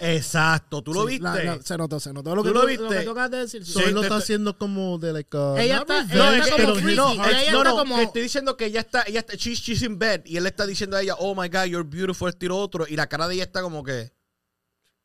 [0.00, 1.24] Exacto, ¿tú lo Sí, viste?
[1.24, 3.04] la- la- se notó, se notó lo ¿Tú que lo viste?
[3.06, 3.64] lo que de decir.
[3.64, 6.32] So Sí, él lo está haciendo como de like uh, Ella está- revenge, ella No,
[6.34, 6.96] está es como freaky.
[6.96, 9.80] no, Ella no, está no, como- estoy diciendo que ella está, ella está, she's, she's
[9.80, 12.44] in bed y él le está diciendo a ella, oh my God, you're beautiful, esto
[12.44, 14.12] y lo otro, y la cara de ella está como que,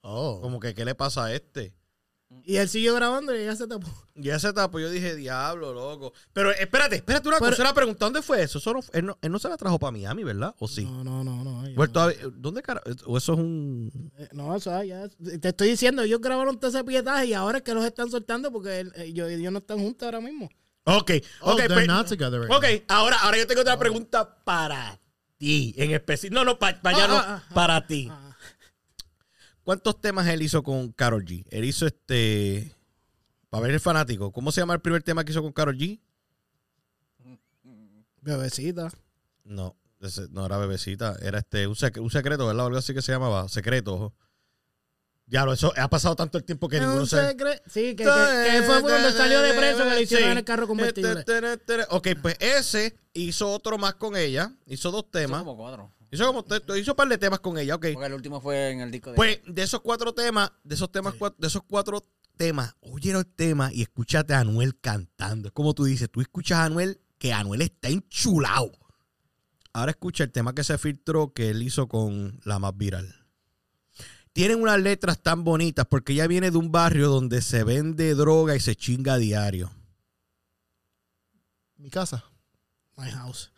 [0.02, 0.40] Oh.
[0.42, 1.74] como que, ¿qué le pasa a este?
[2.44, 3.88] Y él siguió grabando y ella se tapó.
[4.16, 6.12] Y ese tapo, yo dije, diablo, loco.
[6.34, 8.58] Pero espérate, espérate una Pero- cosa, una pregunta, ¿dónde fue eso?
[8.58, 10.56] eso no, él, no, él no se la trajo para Miami, ¿verdad?
[10.60, 10.86] ¿O sí?
[10.86, 11.62] No, no, no, no.
[12.08, 12.82] ver, ¿dónde cara?
[13.06, 14.12] ¿O eso es un...?
[14.18, 15.08] Eh, No, eso ya.
[15.40, 18.52] Te estoy diciendo, ellos grabaron todo ese pietaje y ahora es que los están soltando
[18.52, 20.50] porque él- ellos, ellos no están juntos ahora mismo.
[20.86, 21.12] Ok,
[21.42, 25.00] Oh, ok, pues- not together right ok, ahora, ahora yo tengo otra pregunta para
[25.38, 26.36] ti, en específico.
[26.36, 28.12] No, no, para allá Ah, no, ah, ah, para ti.
[29.66, 31.44] ¿Cuántos temas él hizo con Carol G?
[31.50, 32.72] Él hizo este.
[33.50, 34.32] Para ver el fanático.
[34.32, 36.00] ¿Cómo se llama el primer tema que hizo con Carol G?
[38.22, 38.90] Bebecita.
[39.44, 39.76] No,
[40.32, 41.16] no era bebecita.
[41.22, 42.66] Era este un, sec- un secreto, ¿verdad?
[42.68, 43.48] Algo así que se llamaba.
[43.50, 44.14] Secreto.
[45.28, 47.32] Ya, eso ha pasado tanto el tiempo que ninguno un se.
[47.68, 50.32] Sí, que, que, que fue cuando salió de preso que le hicieron Sí.
[50.32, 51.26] en el carro convertible.
[51.90, 54.52] Ok, pues ese hizo otro más con ella.
[54.68, 55.40] Hizo dos temas.
[55.40, 55.92] como cuatro.
[56.16, 57.88] Hizo como te- hizo un par de temas con ella, ok.
[57.94, 59.16] Porque el último fue en el disco de.
[59.16, 62.04] Pues de esos cuatro temas, de esos temas, cuatro- de esos cuatro
[62.38, 65.48] temas, oye el tema y escúchate a Anuel cantando.
[65.50, 68.72] Es como tú dices, tú escuchas a Anuel, que Anuel está enchulado.
[69.74, 73.14] Ahora escucha el tema que se filtró que él hizo con la más viral.
[74.34, 78.56] Tienen unas letras tan bonitas porque ella viene de un barrio donde se vende droga
[78.56, 79.72] y se chinga a diario.
[81.78, 82.24] Mi casa.
[82.98, 83.52] My house.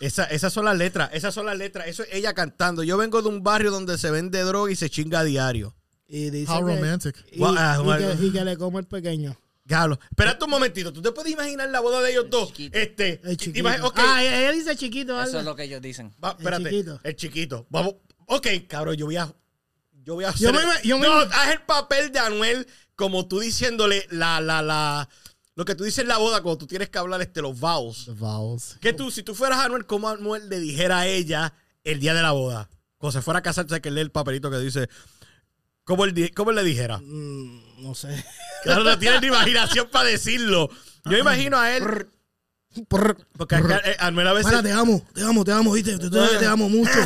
[0.00, 1.86] Esa- esas son las letras, esas son las letras.
[1.86, 2.82] Eso es ella cantando.
[2.82, 5.74] Yo vengo de un barrio donde se vende droga y se chinga a diario.
[6.08, 7.24] Y dice How que, romantic.
[7.32, 9.36] y, Wow, ah, y que, y que le come el pequeño.
[9.64, 9.98] Galo.
[10.10, 10.92] Espérate un momentito.
[10.92, 12.48] ¿Tú te puedes imaginar la boda de ellos dos?
[12.48, 12.76] chiquito.
[12.78, 13.20] Este.
[13.24, 13.66] El chiquito.
[13.66, 13.94] imagi- ok.
[13.96, 15.12] Ah, ella ella dice chiquito.
[15.14, 15.38] Eso algo.
[15.38, 16.12] es lo que ellos dicen.
[16.22, 16.64] Va, espérate.
[16.64, 17.00] chiquito.
[17.02, 17.66] El chiquito.
[17.70, 17.94] Vamos.
[18.26, 19.32] Ok, cabrón, yo voy a.
[20.04, 20.52] Yo voy a Yo hacer.
[20.52, 22.66] me ima- yo me no, ima- haz el papel de Anuel
[22.96, 25.08] como tú diciéndole la, la, la.
[25.54, 28.06] Lo que tú dices en la boda cuando tú tienes que hablar este, los vows.
[28.06, 28.78] The vowels.
[28.80, 31.52] Que tú, si tú fueras Anuel, como Anuel le dijera a ella
[31.84, 32.70] el día de la boda?
[32.96, 34.88] Cuando se fuera a casar, que lee el papelito que dice.
[35.84, 36.98] ¿Cómo él, cómo él le dijera?
[36.98, 38.24] Mm, no sé.
[38.62, 40.70] Claro, no tiene ni imaginación para decirlo.
[41.04, 42.06] Yo imagino a él.
[42.88, 44.62] Porque acá, eh, Anuel a veces.
[44.62, 45.98] Te amo, te amo, te amo, ¿viste?
[45.98, 46.92] Te amo mucho.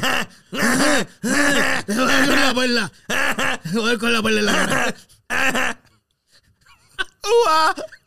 [0.50, 2.92] Te voy a con la perla.
[3.62, 5.80] Te voy a con la perla en la cara.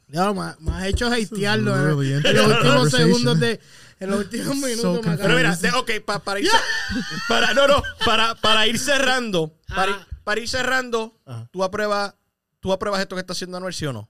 [0.09, 2.21] Ya, me, me has hecho hatearlo eh.
[2.23, 3.59] En los últimos segundos de.
[3.99, 6.49] En los últimos minutos me Pero mira, de- ok, pa- para ir
[7.27, 11.19] para no no para, para ir cerrando para, ir, para ir cerrando
[11.51, 12.15] tú apruebas
[12.61, 14.09] tú apruebas esto que está haciendo Anuel sí o no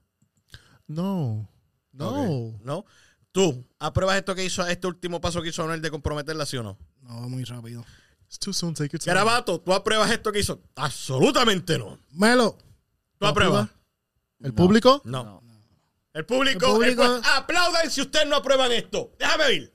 [0.86, 1.48] No.
[1.92, 2.58] No.
[2.62, 2.84] No
[3.32, 6.62] tú apruebas esto que hizo este último paso que hizo Anuel de comprometerla sí o
[6.62, 7.84] no No, muy rápido.
[8.26, 8.74] It's too soon.
[8.74, 9.12] Take your time.
[9.12, 12.56] Garabato tú apruebas esto que hizo absolutamente no Melo.
[13.18, 13.68] tú apruebas
[14.40, 15.02] ¿El público?
[15.04, 15.42] no,
[16.12, 19.72] El público, El público- el pu- aplaudan si ustedes no aprueban esto déjame ver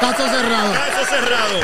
[0.00, 0.72] Caso cerrado.
[0.72, 1.60] Caso cerrado.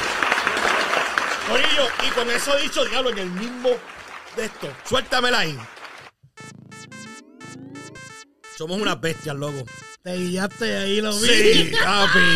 [1.49, 3.71] Corillo, y con eso dicho, diablo, en el mismo
[4.37, 4.73] de esto.
[4.85, 5.59] Suéltamela ahí.
[8.59, 9.65] Somos unas bestias, loco.
[10.03, 11.29] Te guiaste ahí, lo vi.
[11.29, 12.19] Sí, papi.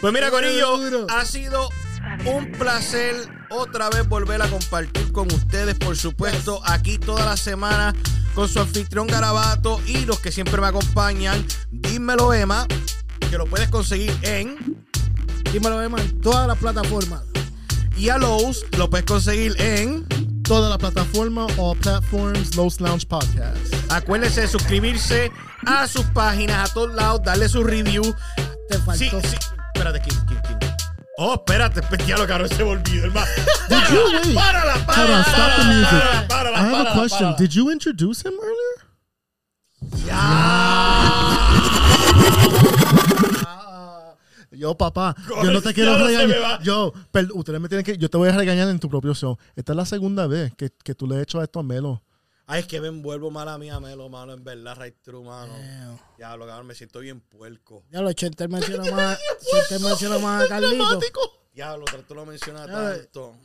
[0.00, 1.68] Pues mira, Corillo, ha sido
[2.24, 3.14] un placer
[3.50, 7.94] otra vez volver a compartir con ustedes, por supuesto, aquí toda la semana
[8.34, 11.44] con su anfitrión Garabato y los que siempre me acompañan.
[11.70, 12.66] Dímelo, Emma,
[13.30, 14.84] que lo puedes conseguir en.
[15.52, 17.22] Dímelo, Emma, en todas las plataformas.
[17.96, 20.06] Y a Lowe's lo puedes conseguir en.
[20.44, 23.58] Toda la plataforma, all platforms, Los Lounge Podcast.
[23.90, 25.30] Acuérdense de suscribirse
[25.66, 28.02] a sus páginas, a todos lados, darle su review.
[28.70, 29.20] Te Sí, faltó.
[29.28, 29.36] sí.
[29.74, 30.67] Espérate, ¿quién, quién, quién?
[31.20, 33.26] Oh, espérate, ya lo cabrón, se me olvidó, hermano.
[33.68, 34.36] Did you wait?
[34.36, 36.28] Párala, párala, stop the music.
[36.28, 37.34] párala, I have a question.
[37.36, 38.84] Did you introduce him earlier?
[44.52, 46.62] Yo, papá, yo no te quiero Ya regañar.
[46.62, 46.92] Yo,
[47.34, 47.96] ustedes me tienen que.
[47.96, 49.38] Yo te voy a regañar en tu propio show.
[49.54, 52.02] Esta es la segunda vez que, que tú le has hecho esto a Melo.
[52.50, 55.52] Ay, es que me envuelvo mala mía, Melo, mano, en verdad, right true, mano.
[55.52, 55.98] Damn.
[56.18, 57.84] Ya, lo cabrón, me siento bien puerco.
[57.90, 59.18] Ya lo Chente menciona más,
[59.52, 60.98] Chente menciona más a Carlito.
[61.52, 63.36] Diablo, tú lo mencionas tanto.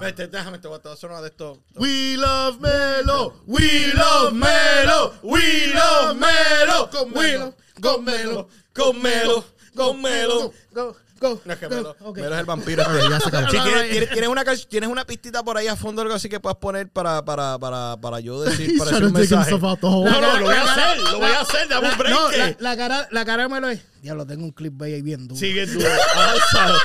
[0.00, 1.58] Vete, déjame, te voy a hacer una de estos.
[1.76, 3.42] We love Melo.
[3.46, 5.14] We love Melo.
[5.22, 6.90] We love Melo.
[6.90, 7.54] Con Melo.
[7.80, 8.48] Con Melo.
[8.72, 9.44] con Melo,
[9.78, 10.52] con Melo.
[10.72, 11.40] Go, go.
[11.44, 11.96] No es que go.
[12.14, 12.82] Melo, es el vampiro.
[12.88, 13.50] Ok, ya se acabó.
[13.50, 16.40] Si quieres, tienes, tienes una, tienes una pistita por ahí a fondo, algo así que
[16.40, 19.50] puedas poner para, para, para, para yo decir, para decir un mensaje.
[19.52, 22.14] No, no, lo voy a hacer, lo voy a hacer, dame un break.
[22.14, 23.80] No, la, la cara, la cara de Melo es.
[24.02, 25.38] Diablo, tengo un clip ahí bien duro.
[25.38, 25.80] Sigue tú,
[26.14, 26.78] avanzado.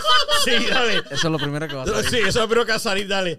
[0.46, 0.98] Sí, dale.
[1.12, 2.10] Eso es lo primero que va a salir.
[2.10, 3.38] Sí, eso es lo primero que va a salir, dale.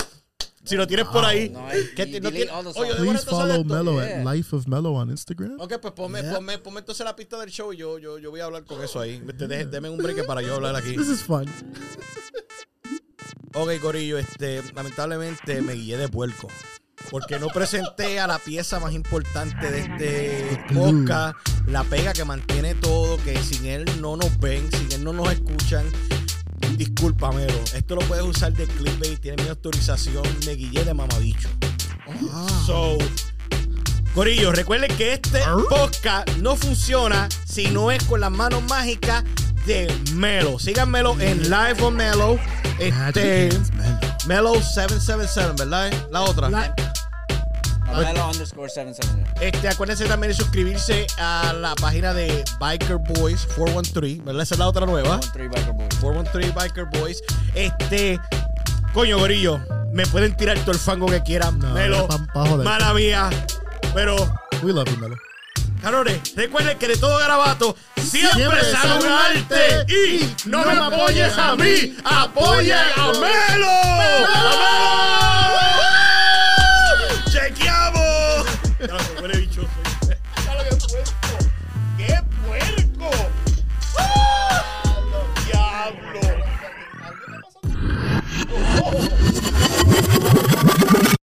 [0.64, 1.50] Si lo tienes por ahí.
[1.50, 3.00] No, hay- ¿qué y ti- no delete tiene- all the Oye, songs.
[3.00, 3.64] debo Please follow.
[3.64, 4.20] Melo Yeah.
[4.20, 5.60] at Life of Melo on Instagram.
[5.60, 6.34] Ok, pues ponme, Yeah.
[6.34, 8.82] ponme, ponme entonces la pista del show y yo, yo, yo voy a hablar con
[8.82, 9.20] eso ahí.
[9.36, 10.96] Deme un break para yo hablar aquí.
[10.96, 11.46] This is fun.
[13.54, 16.48] Ok, Corillo, este, lamentablemente me guillé de puerco.
[17.10, 21.36] Porque no presenté a la pieza más importante de este podcast,
[21.66, 25.30] la pega que mantiene todo, que sin él no nos ven, sin él no nos
[25.30, 25.84] escuchan.
[26.76, 31.48] Discúlpamelo, esto lo puedes usar de clickbait, tiene mi autorización, me guillé de mamabicho.
[32.66, 32.98] So,
[34.14, 39.24] Corillo, recuerden que este podcast no funciona si no es con las manos mágicas
[39.66, 40.58] de Melo.
[40.58, 42.38] Síganmelo en Live on Melo.
[42.78, 43.48] Este,
[44.26, 44.52] Melo.
[44.60, 45.92] Melo777, ¿verdad?
[46.12, 46.48] La otra.
[46.50, 46.74] La-
[47.94, 49.24] No, Melo underscore 77.
[49.40, 54.42] Este, acuérdense también de suscribirse a la página de Biker Boys 413, ¿verdad?
[54.42, 55.16] Esa es la otra nueva.
[55.16, 55.94] One three Biker Boys.
[56.00, 57.22] 413 Biker Boys.
[57.54, 58.18] Este,
[58.92, 59.60] coño, gorillo,
[59.92, 61.58] me pueden tirar todo el fango que quieran.
[61.58, 62.64] No, Melo, pa- pa' joder.
[62.64, 63.30] mala mía.
[63.94, 64.16] Pero,
[64.62, 65.16] We love you, Melo.
[65.82, 69.86] cabrones, recuerden que de todo garabato siempre, Siempre sale un arte.
[69.92, 73.70] Y no me apoyes a mí, apoyen a Melo.
[74.34, 75.93] ¡A Melo!
[78.86, 79.62] Gracias, huele bicho.